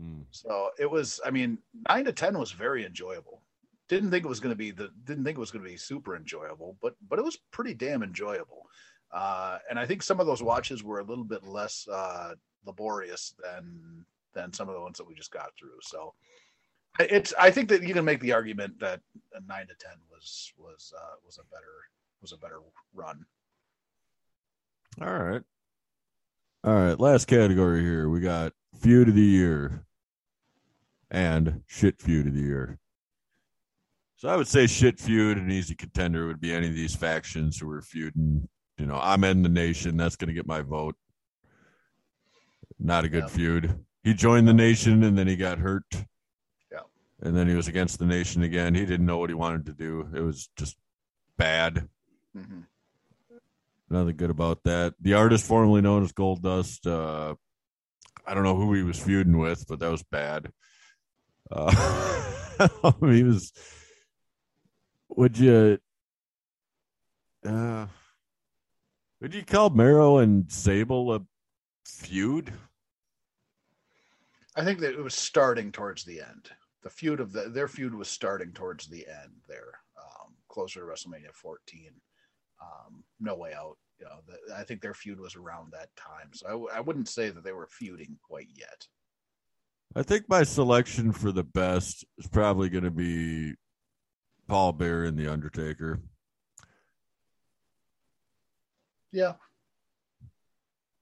[0.01, 0.25] Mm.
[0.31, 3.41] So it was, I mean, nine to ten was very enjoyable.
[3.89, 5.77] Didn't think it was going to be the, didn't think it was going to be
[5.77, 8.63] super enjoyable, but but it was pretty damn enjoyable.
[9.11, 12.33] Uh, and I think some of those watches were a little bit less uh,
[12.65, 15.77] laborious than than some of the ones that we just got through.
[15.83, 16.15] So
[16.99, 19.01] I- it's, I think that you can make the argument that
[19.35, 21.85] a nine to ten was was uh, was a better
[22.21, 22.61] was a better
[22.95, 23.23] run.
[25.01, 25.41] All right.
[26.63, 26.99] All right.
[26.99, 28.09] Last category here.
[28.09, 29.85] We got feud of the year
[31.09, 32.79] and shit feud of the year.
[34.17, 37.57] So I would say shit feud, an easy contender would be any of these factions
[37.59, 38.47] who are feuding.
[38.77, 39.95] You know, Ahmed the nation.
[39.97, 40.95] That's going to get my vote.
[42.79, 43.29] Not a good Yeah.
[43.29, 43.85] feud.
[44.03, 45.85] He joined the nation and then he got hurt.
[46.71, 46.79] Yeah.
[47.21, 48.75] And then he was against the nation again.
[48.75, 50.09] He didn't know what he wanted to do.
[50.13, 50.77] It was just
[51.37, 51.87] bad.
[52.35, 52.61] hmm
[53.89, 54.95] Nothing good about that.
[54.99, 56.87] The artist formerly known as Goldust.
[56.87, 57.35] Uh,
[58.25, 60.51] I don't know who he was feuding with, but that was bad.
[61.51, 62.21] Uh,
[63.01, 63.51] he was.
[65.09, 65.77] Would you?
[67.45, 67.87] Uh,
[69.21, 71.21] would you call Mero and Sable a
[71.85, 72.51] feud?
[74.55, 76.49] I think that it was starting towards the end.
[76.83, 80.85] The feud of the their feud was starting towards the end there, um, closer to
[80.85, 81.91] WrestleMania 14.
[82.61, 83.77] Um, no way out.
[83.99, 86.81] You know, the, I think their feud was around that time, so I, w- I
[86.81, 88.87] wouldn't say that they were feuding quite yet.
[89.95, 93.53] I think my selection for the best is probably going to be
[94.47, 95.99] Paul Bearer and The Undertaker.
[99.11, 99.33] Yeah,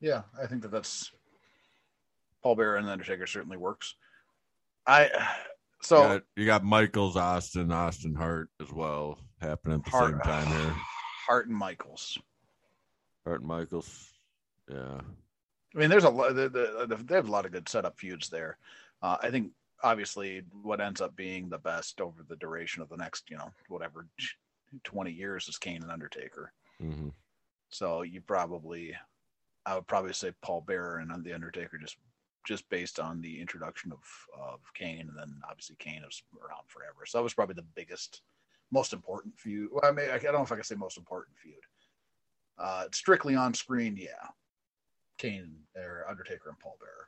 [0.01, 1.11] yeah, I think that that's
[2.43, 3.95] Paul Bearer and the Undertaker certainly works.
[4.85, 5.09] I
[5.81, 10.11] so you, got, you got Michaels, Austin, Austin Hart as well happening at the Hart,
[10.11, 10.75] same time here.
[11.27, 12.17] Hart and Michaels.
[13.25, 14.09] And Michaels.
[14.69, 15.01] Yeah.
[15.75, 16.35] I mean, there's a lot.
[16.35, 18.57] The, the, the, they have a lot of good setup feuds there.
[19.01, 19.51] Uh, I think
[19.83, 23.51] obviously what ends up being the best over the duration of the next, you know,
[23.67, 24.07] whatever,
[24.83, 26.51] twenty years is Kane and Undertaker.
[26.79, 27.09] hmm
[27.69, 28.95] So you probably,
[29.65, 31.97] I would probably say Paul Bearer and the Undertaker just
[32.45, 33.99] just based on the introduction of
[34.39, 37.05] of Kane, and then obviously Kane is around forever.
[37.05, 38.21] So that was probably the biggest,
[38.71, 39.69] most important feud.
[39.71, 41.63] Well, I mean, I don't know if I can say most important feud.
[42.61, 44.27] Uh, strictly on screen, yeah.
[45.17, 47.07] Kane or Undertaker and Paul Bearer.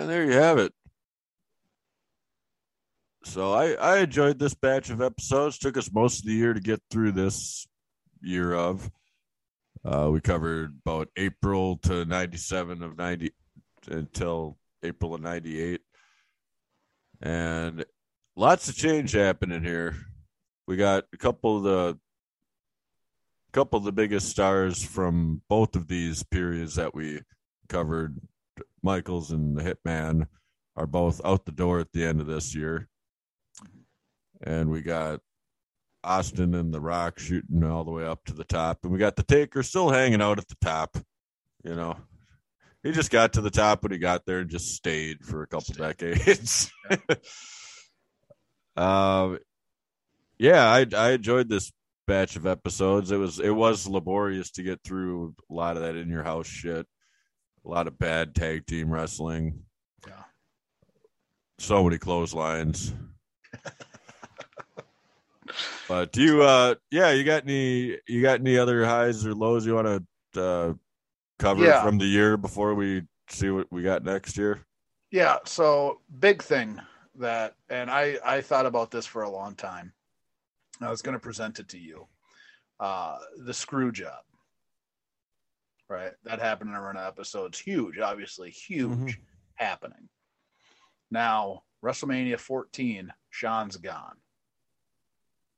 [0.00, 0.72] And there you have it.
[3.24, 5.58] So I, I enjoyed this batch of episodes.
[5.58, 7.66] Took us most of the year to get through this
[8.20, 8.88] year of.
[9.84, 13.32] Uh, we covered about April to 97 of 90
[13.88, 15.80] until April of 98.
[17.20, 17.84] And
[18.36, 19.96] lots of change happening here.
[20.68, 21.98] We got a couple of the
[23.56, 27.22] couple of the biggest stars from both of these periods that we
[27.70, 28.20] covered
[28.82, 30.26] Michaels and the Hitman
[30.76, 32.86] are both out the door at the end of this year.
[34.42, 35.20] And we got
[36.04, 38.80] Austin and The Rock shooting all the way up to the top.
[38.82, 40.98] And we got the Taker still hanging out at the top.
[41.64, 41.96] You know,
[42.82, 45.46] he just got to the top when he got there and just stayed for a
[45.46, 46.70] couple decades.
[48.76, 49.38] um,
[50.38, 51.72] yeah, I I enjoyed this
[52.06, 53.10] batch of episodes.
[53.10, 56.46] It was it was laborious to get through a lot of that in your house
[56.46, 56.86] shit
[57.66, 59.62] a lot of bad tag team wrestling.
[60.06, 60.22] Yeah.
[61.58, 62.94] So many clotheslines.
[65.88, 69.66] but do you uh yeah, you got any you got any other highs or lows
[69.66, 70.04] you want
[70.34, 70.74] to uh
[71.38, 71.82] cover Yeah.
[71.82, 74.64] from the year before we see what we got next year?
[75.10, 76.80] Yeah, so big thing
[77.16, 79.92] that and I I thought about this for a long time.
[80.80, 82.06] I was going to present it to you.
[82.78, 84.22] Uh the screw job.
[85.88, 86.12] Right?
[86.24, 87.58] That happened in a run of episodes.
[87.58, 89.20] Huge, obviously huge Mhm.
[89.54, 90.08] happening.
[91.10, 94.16] Now, WrestleMania 14, Shawn's gone.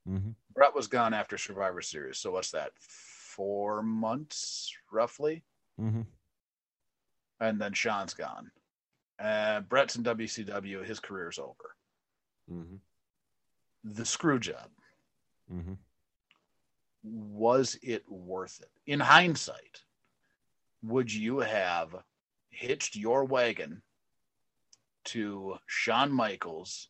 [0.06, 0.30] Mm-hmm.
[0.52, 2.18] Bret was gone after Survivor Series.
[2.18, 2.72] So what's that?
[2.78, 5.44] 4 months roughly?
[5.80, 6.02] Mm-hmm.
[7.40, 8.50] And then Shawn's gone.
[9.18, 10.84] Uh, Bret's in WCW.
[10.84, 11.74] His career's over.
[12.50, 12.76] Mm-hmm.
[13.84, 14.70] The screw job.
[15.52, 15.74] Mm-hmm.
[17.02, 18.70] was it worth it?
[18.86, 19.82] In hindsight,
[20.82, 21.94] would you have
[22.50, 23.82] hitched your wagon
[25.04, 26.88] to Shawn Michaels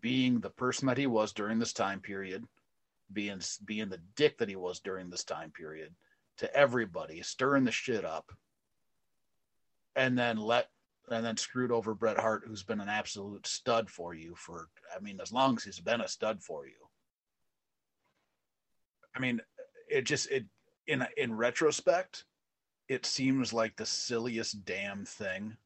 [0.00, 2.44] being the person that he was during this time period,
[3.12, 5.94] being being the dick that he was during this time period
[6.38, 8.32] to everybody, stirring the shit up,
[9.94, 10.68] and then let
[11.10, 15.00] and then screwed over Bret Hart, who's been an absolute stud for you for I
[15.00, 16.83] mean, as long as he's been a stud for you.
[19.14, 19.40] I mean,
[19.88, 20.44] it just it
[20.86, 22.24] in in retrospect,
[22.88, 25.56] it seems like the silliest damn thing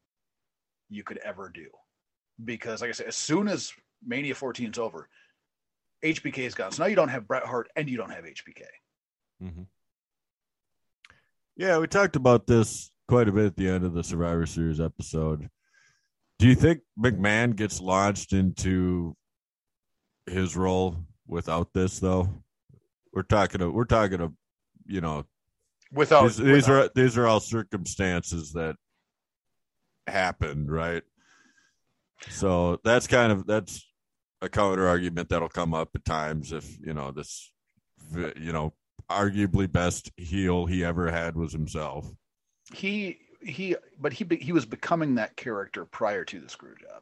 [0.89, 1.67] you could ever do.
[2.43, 3.73] Because like I said, as soon as
[4.05, 5.09] Mania 14 is over,
[6.03, 6.71] HBK is gone.
[6.71, 8.63] So now you don't have Bret Hart and you don't have HBK.
[9.43, 9.63] Mm-hmm.
[11.57, 14.79] Yeah, we talked about this quite a bit at the end of the Survivor Series
[14.79, 15.49] episode.
[16.37, 19.17] Do you think McMahon gets launched into
[20.25, 20.95] his role
[21.27, 22.29] without this, though?
[23.13, 23.61] We're talking.
[23.61, 24.33] Of, we're talking of,
[24.85, 25.25] you know,
[25.91, 28.75] Without, these, these without- are these are all circumstances that
[30.07, 31.03] happened, right?
[32.29, 33.83] So that's kind of that's
[34.41, 37.51] a counter argument that'll come up at times if you know this,
[38.13, 38.73] you know,
[39.09, 42.07] arguably best heel he ever had was himself.
[42.73, 47.01] he he but he he was becoming that character prior to the screw job.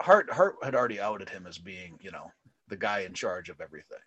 [0.00, 2.30] Hart Hart had already outed him as being, you know,
[2.68, 3.98] the guy in charge of everything.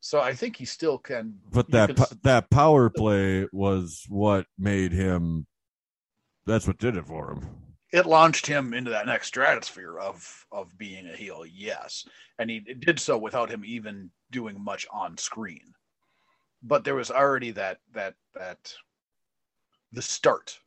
[0.00, 1.40] So I think he still can.
[1.50, 5.46] But that could- po- that power play was what made him.
[6.46, 7.60] That's what did it for him.
[7.92, 12.06] it launched him into that next stratosphere of of being a heel, yes,
[12.38, 15.72] and he did so without him even doing much on screen.
[16.62, 18.74] But there was already that that that
[19.92, 20.58] the start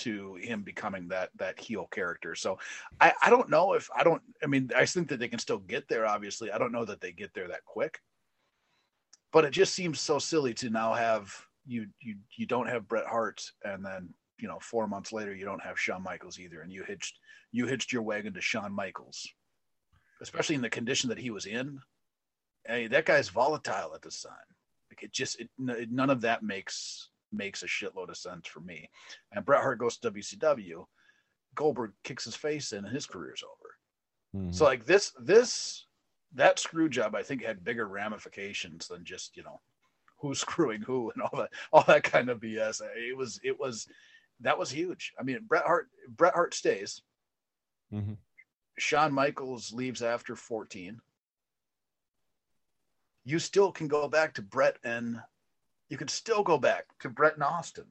[0.00, 2.34] to him becoming that that heel character.
[2.34, 2.58] So
[3.00, 5.58] I I don't know if I don't I mean I think that they can still
[5.58, 6.06] get there.
[6.06, 8.00] Obviously, I don't know that they get there that quick.
[9.32, 11.32] But it just seems so silly to now have
[11.66, 15.44] you you you don't have Bret Hart and then you know four months later you
[15.44, 17.18] don't have Shawn Michaels either, and you hitched
[17.52, 19.28] you hitched your wagon to Shawn Michaels,
[20.22, 21.80] especially in the condition that he was in.
[22.66, 24.34] Hey, that guy's volatile at this time.
[24.90, 28.88] Like it just it, none of that makes makes a shitload of sense for me.
[29.32, 30.86] And Bret Hart goes to WCW,
[31.54, 34.46] Goldberg kicks his face in, and his career's over.
[34.46, 34.54] Mhm.
[34.54, 35.86] So like this this
[36.34, 39.60] that screw job I think had bigger ramifications than just you know
[40.18, 42.80] who's screwing who and all that all that kind of BS.
[42.96, 43.88] It was it was
[44.40, 45.12] that was huge.
[45.18, 47.02] I mean Bret Hart Bret Hart stays.
[47.92, 48.16] Mhm.
[48.78, 51.00] Shawn Michaels leaves after 14.
[53.24, 55.20] You still can go back to Bret and
[55.90, 57.84] you can still go back to Bret and Austin.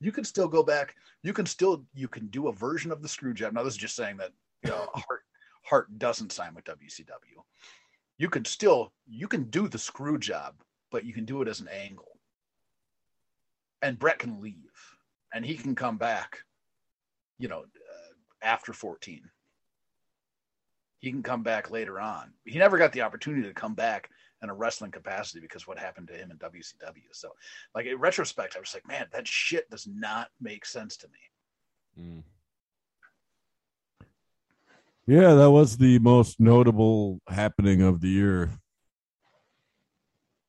[0.00, 0.94] You can still go back.
[1.22, 3.52] You can still you can do a version of the screw job.
[3.52, 4.30] Now this is just saying that
[4.62, 5.22] you know Hart
[5.62, 7.42] Hart doesn't sign with WCW.
[8.18, 10.54] you can still you can do the screw job,
[10.90, 12.18] but you can do it as an angle.
[13.82, 14.72] And Bret can leave,
[15.34, 16.38] and he can come back.
[17.38, 18.12] You know, uh,
[18.42, 19.28] after 14,
[21.00, 22.32] he can come back later on.
[22.44, 24.08] He never got the opportunity to come back
[24.44, 27.08] in a wrestling capacity because what happened to him in WCW.
[27.12, 27.30] So,
[27.74, 32.04] like in retrospect, I was like, man, that shit does not make sense to me.
[32.04, 32.22] Mm.
[35.06, 38.50] Yeah, that was the most notable happening of the year.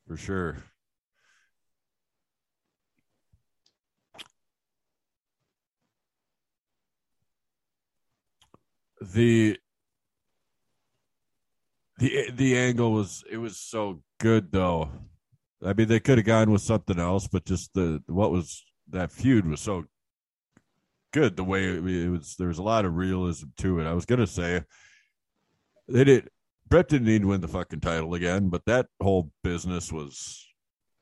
[0.07, 0.57] For sure.
[9.01, 9.57] The
[11.97, 14.89] the the angle was it was so good though.
[15.65, 19.11] I mean, they could have gone with something else, but just the what was that
[19.11, 19.85] feud was so
[21.13, 21.37] good.
[21.37, 23.87] The way it, it was, there was a lot of realism to it.
[23.87, 24.63] I was gonna say
[25.87, 26.29] they did.
[26.67, 30.45] Bret didn't need to win the fucking title again, but that whole business was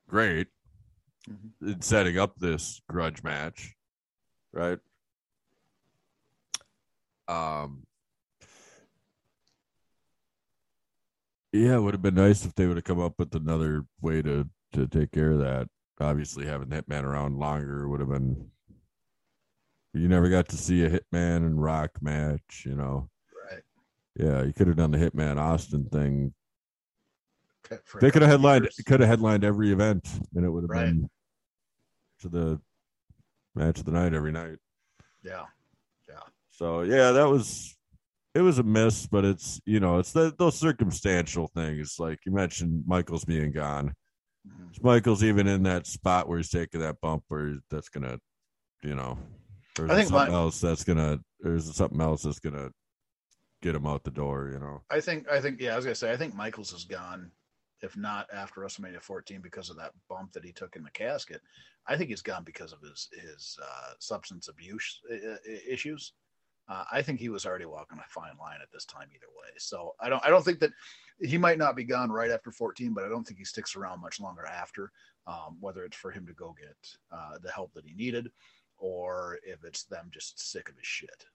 [0.07, 0.48] great
[1.30, 1.70] mm-hmm.
[1.70, 3.74] in setting up this grudge match,
[4.52, 4.80] right?
[7.28, 7.86] Um,
[11.53, 14.23] Yeah, it would have been nice if they would have come up with another way
[14.23, 15.67] to to take care of that.
[15.99, 18.49] Obviously, having Hitman around longer would have been.
[19.93, 23.07] You never got to see a Hitman and Rock match, you know.
[23.51, 23.61] Right.
[24.15, 26.34] Yeah, you could have done the Hitman Austin thing.
[28.01, 28.67] they could have headlined.
[28.88, 30.85] Could have headlined every event, and it would have right.
[30.85, 31.07] been
[32.21, 32.59] to the
[33.53, 34.57] match of the night every night.
[35.21, 35.45] Yeah,
[36.09, 36.21] yeah.
[36.49, 37.77] So yeah, that was
[38.35, 41.95] it was a miss, but it's you know it's the, those circumstantial things.
[41.99, 43.93] Like you mentioned, Michaels being gone.
[44.47, 44.85] Mm-hmm.
[44.85, 48.18] Michaels even in that spot where he's taking that bump, where that's gonna,
[48.81, 49.18] you know,
[49.80, 52.72] or I think something my, else that's gonna, there's something else that's gonna
[53.61, 54.49] get him out the door.
[54.51, 56.85] You know, I think, I think, yeah, I was gonna say, I think Michaels is
[56.85, 57.31] gone.
[57.81, 61.41] If not after WrestleMania 14 because of that bump that he took in the casket,
[61.85, 65.35] I think he's gone because of his his uh, substance abuse uh,
[65.69, 66.14] issues.
[66.69, 69.49] Uh, I think he was already walking a fine line at this time either way.
[69.57, 70.72] So I don't I don't think that
[71.19, 74.02] he might not be gone right after 14, but I don't think he sticks around
[74.02, 74.91] much longer after.
[75.27, 76.76] Um, whether it's for him to go get
[77.11, 78.30] uh, the help that he needed,
[78.77, 81.26] or if it's them just sick of his shit.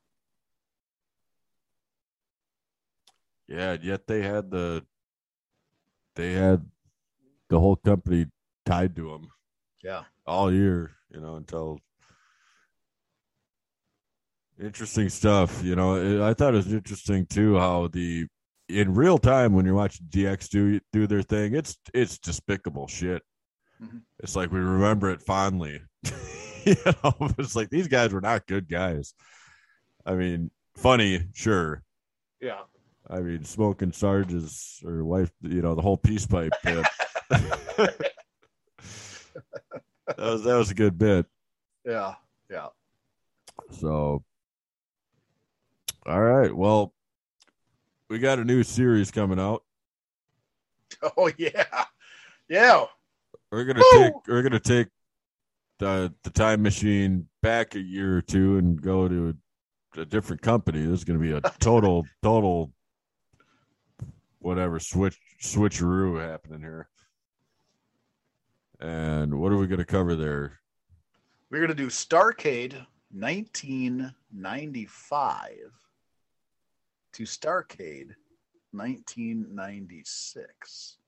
[3.46, 4.84] Yeah, yet they had the
[6.16, 6.66] they had
[7.48, 8.26] the whole company
[8.66, 9.28] tied to him.
[9.82, 11.80] Yeah, all year, you know, until
[14.60, 15.62] Interesting stuff.
[15.62, 18.26] You know, I thought it was interesting too how the
[18.68, 23.22] in real time when you're watching DX do do their thing, it's it's despicable shit.
[23.82, 23.98] Mm-hmm.
[24.20, 25.80] It's like we remember it fondly.
[26.64, 29.14] you know, it's like these guys were not good guys.
[30.04, 31.82] I mean, funny, sure.
[32.40, 32.62] Yeah.
[33.08, 36.86] I mean, smoking Sarge's or wife, you know, the whole peace pipe bit.
[37.30, 37.94] that
[40.18, 41.26] was that was a good bit.
[41.86, 42.14] Yeah,
[42.50, 42.68] yeah.
[43.80, 44.24] So
[46.08, 46.54] all right.
[46.54, 46.94] Well,
[48.08, 49.62] we got a new series coming out.
[51.18, 51.84] Oh yeah,
[52.48, 52.86] yeah.
[53.52, 54.04] We're gonna Woo!
[54.04, 54.88] take we're gonna take
[55.78, 59.34] the the time machine back a year or two and go to
[59.96, 60.80] a, a different company.
[60.80, 62.72] This is gonna be a total total
[64.38, 66.88] whatever switch switcheroo happening here.
[68.80, 70.58] And what are we gonna cover there?
[71.50, 75.87] We're gonna do Starcade 1995
[77.14, 78.14] to Starcade
[78.72, 80.98] 1996.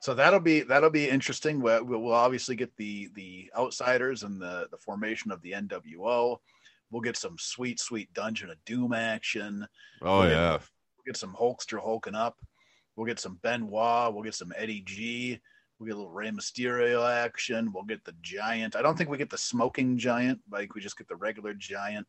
[0.00, 1.60] So that'll be that'll be interesting.
[1.60, 6.38] We'll, we'll obviously get the the outsiders and the the formation of the NWO.
[6.90, 9.66] We'll get some sweet sweet Dungeon of Doom action.
[10.02, 10.52] Oh we'll yeah.
[10.52, 10.60] Get,
[10.96, 12.36] we'll get some Hulkster hulking up.
[12.94, 14.14] We'll get some Benoit.
[14.14, 15.40] We'll get some Eddie G.
[15.78, 17.72] We'll get a little Rey Mysterio action.
[17.72, 18.76] We'll get the Giant.
[18.76, 20.40] I don't think we get the Smoking Giant.
[20.54, 22.06] Think we just get the regular Giant.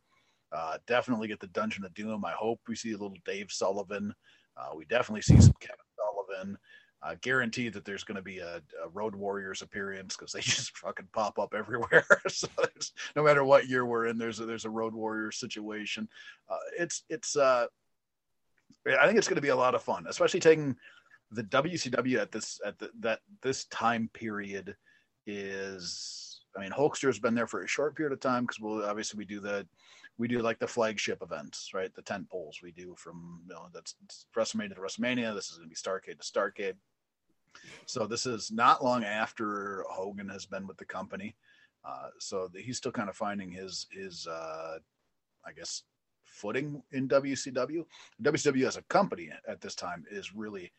[0.52, 2.24] Uh, definitely get the Dungeon of Doom.
[2.26, 4.14] I hope we see a little Dave Sullivan.
[4.56, 6.58] Uh, we definitely see some Kevin Sullivan.
[7.04, 10.76] Uh, guarantee that there's going to be a, a, Road Warriors appearance because they just
[10.78, 12.06] fucking pop up everywhere.
[12.28, 12.48] so
[13.16, 16.10] no matter what year we're in, there's a, there's a Road Warriors situation.
[16.50, 17.68] Uh, it's it's uh,
[18.88, 20.76] I think it's going to be a lot of fun, especially taking
[21.32, 24.76] the WCW at this at the, that this time period
[25.26, 26.42] is.
[26.58, 29.26] I mean, Hulkster's been there for a short period of time because we'll obviously we
[29.26, 29.68] do the
[30.18, 31.94] we do like the flagship events, right?
[31.94, 33.96] The tent poles we do from you know that's
[34.36, 35.34] WrestleMania to WrestleMania.
[35.34, 36.76] This is going to be Starcade to Starcade.
[37.86, 41.36] So this is not long after Hogan has been with the company.
[41.86, 44.78] Uh, so the, he's still kind of finding his his uh,
[45.46, 45.84] I guess
[46.26, 47.86] footing in WCW.
[48.22, 50.72] WCW as a company at this time is really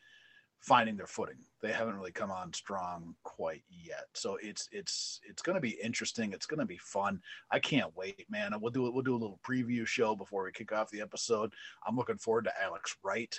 [0.60, 1.38] finding their footing.
[1.60, 4.06] They haven't really come on strong quite yet.
[4.14, 6.32] So it's it's it's going to be interesting.
[6.32, 7.20] It's going to be fun.
[7.50, 8.52] I can't wait, man.
[8.60, 11.52] We'll do we'll do a little preview show before we kick off the episode.
[11.86, 13.38] I'm looking forward to Alex Wright.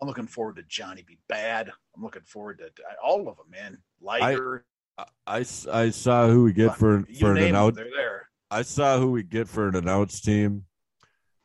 [0.00, 1.18] I'm looking forward to Johnny B.
[1.28, 1.70] Bad.
[1.94, 3.78] I'm looking forward to, to all of them, man.
[4.00, 4.64] Liger.
[4.98, 7.76] I, I, I saw who we get for you for an announce.
[7.76, 8.28] they're there.
[8.50, 10.64] I saw who we get for an announced team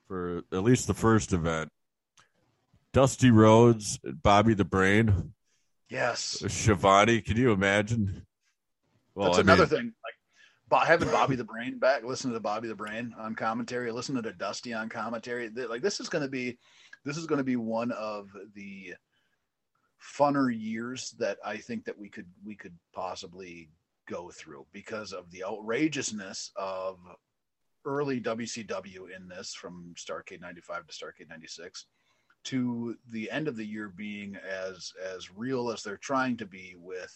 [0.07, 1.69] for at least the first event.
[2.93, 5.33] Dusty Rhodes, Bobby the Brain,
[5.89, 6.41] Yes.
[6.47, 7.21] Schiavone.
[7.21, 8.25] Can you imagine?
[9.13, 9.93] Well, That's I another mean, thing.
[10.71, 14.33] Like having Bobby the Brain back, listen to Bobby the Brain on commentary, listen to
[14.33, 15.49] Dusty on commentary.
[15.49, 16.57] Like this is going to be,
[17.03, 18.93] this is going to be one of the
[20.01, 23.69] funner years that I think that we could we could possibly
[24.07, 26.99] go through because of the outrageousness of
[27.85, 31.85] early WCW in this from Starcade 95 to Starcade 96
[32.43, 36.75] to the end of the year being as as real as they're trying to be
[36.77, 37.15] with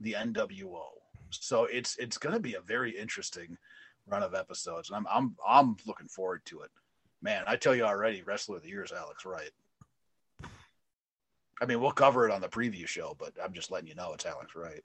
[0.00, 0.84] the NWO.
[1.30, 3.56] So it's it's going to be a very interesting
[4.06, 6.70] run of episodes, and I'm I'm I'm looking forward to it.
[7.22, 9.50] Man, I tell you already, wrestler of the year is Alex Wright.
[11.60, 14.12] I mean, we'll cover it on the preview show, but I'm just letting you know
[14.14, 14.82] it's Alex Wright.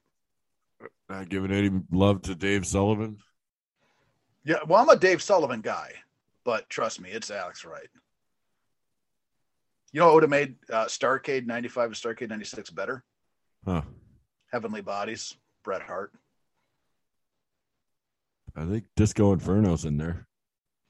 [1.08, 3.18] not giving any love to Dave Sullivan.
[4.44, 5.92] Yeah, well, I'm a Dave Sullivan guy,
[6.44, 7.88] but trust me, it's Alex Wright.
[9.96, 13.02] You know what would have made uh, Starcade 95 and Starcade 96 better?
[13.64, 13.80] Huh.
[14.52, 16.12] Heavenly Bodies, Bret Hart.
[18.54, 20.26] I think Disco Inferno's in there.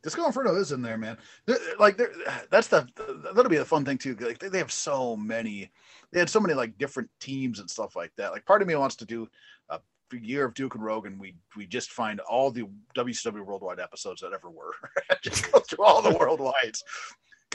[0.02, 1.18] Disco Inferno is in there, man.
[1.46, 2.10] They're- Like they're,
[2.50, 2.88] that's the
[3.32, 4.16] that'll be the fun thing too.
[4.16, 5.70] Like they, they have so many,
[6.12, 8.32] they had so many like different teams and stuff like that.
[8.32, 9.28] Like part of me wants to do
[9.70, 9.78] a
[10.20, 11.16] year of Duke and Rogan.
[11.16, 12.64] We we just find all the
[12.96, 14.72] WCW Worldwide episodes that ever were.
[15.22, 16.82] just go through all the worldwides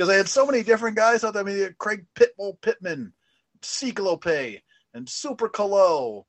[0.01, 1.43] because they had so many different guys out there.
[1.43, 3.13] I mean, Craig Pitbull Pittman,
[3.61, 4.25] Cyclope,
[4.95, 6.23] and Super Calo,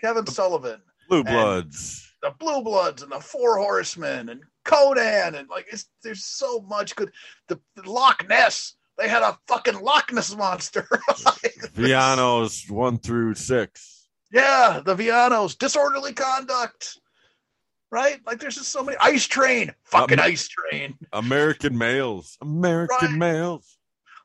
[0.00, 2.12] Kevin Sullivan Blue Bloods.
[2.20, 6.96] the Blue Bloods and the Four Horsemen and Konnan and like it's there's so much
[6.96, 7.12] good.
[7.46, 10.88] The, the Loch Ness, they had a fucking Loch Ness monster.
[11.76, 14.08] Villanos one through six.
[14.32, 16.98] yeah, the Villanos, disorderly conduct.
[17.96, 18.20] Right?
[18.26, 22.36] Like there's just so many Ice Train, fucking Ice Train, American males.
[22.42, 23.18] American Right.
[23.18, 23.78] males.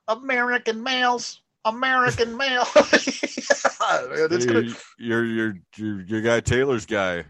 [0.10, 2.68] American males, American male.
[2.76, 4.64] yeah, man, it's gonna,
[4.98, 7.24] Your, your your your guy Taylor's guy.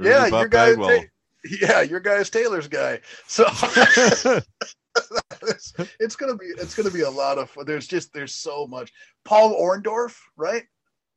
[0.00, 1.04] Yeah, your guy, Bagwell.
[1.60, 2.98] yeah, your guy's Taylor's guy.
[3.28, 3.44] So
[5.42, 7.66] it's, it's gonna be it's gonna be a lot of fun.
[7.66, 8.92] There's just there's so much.
[9.24, 10.64] Paul Orndorff, right?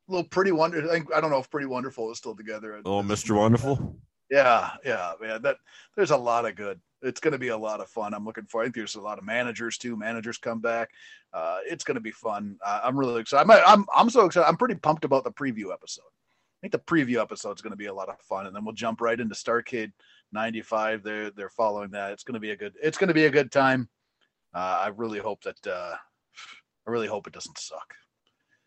[0.07, 0.87] little pretty wonder.
[0.91, 2.79] I, I don't know if Pretty Wonderful is still together.
[2.85, 3.35] oh, Mr.
[3.35, 3.97] Wonderful.
[4.29, 5.41] Yeah, yeah, man.
[5.43, 5.57] That
[5.95, 6.79] there's a lot of good.
[7.01, 8.13] It's going to be a lot of fun.
[8.13, 8.61] I'm looking for.
[8.61, 9.95] I think there's a lot of managers too.
[9.95, 10.89] Managers come back.
[11.33, 12.57] Uh, it's going to be fun.
[12.65, 13.51] Uh, I'm really excited.
[13.51, 14.47] I'm, I'm I'm so excited.
[14.47, 16.01] I'm pretty pumped about the preview episode.
[16.01, 18.65] I think the preview episode is going to be a lot of fun, and then
[18.65, 19.91] we'll jump right into Starcade
[20.31, 21.03] '95.
[21.03, 22.11] They're they're following that.
[22.11, 22.73] It's going to be a good.
[22.81, 23.89] It's going to be a good time.
[24.53, 25.67] Uh, I really hope that.
[25.67, 25.95] Uh,
[26.87, 27.93] I really hope it doesn't suck.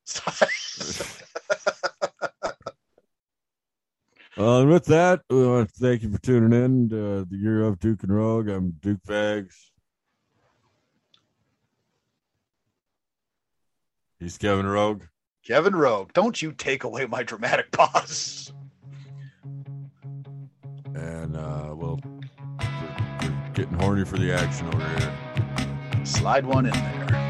[4.38, 7.62] Uh, and with that, we want to thank you for tuning in to the year
[7.62, 8.48] of Duke and Rogue.
[8.48, 9.72] I'm Duke Bags.
[14.20, 15.02] He's Kevin Rogue.
[15.44, 18.52] Kevin Rogue, don't you take away my dramatic pause.
[20.94, 26.04] And uh, well, we're, we're getting horny for the action over here.
[26.04, 27.27] Slide one in there.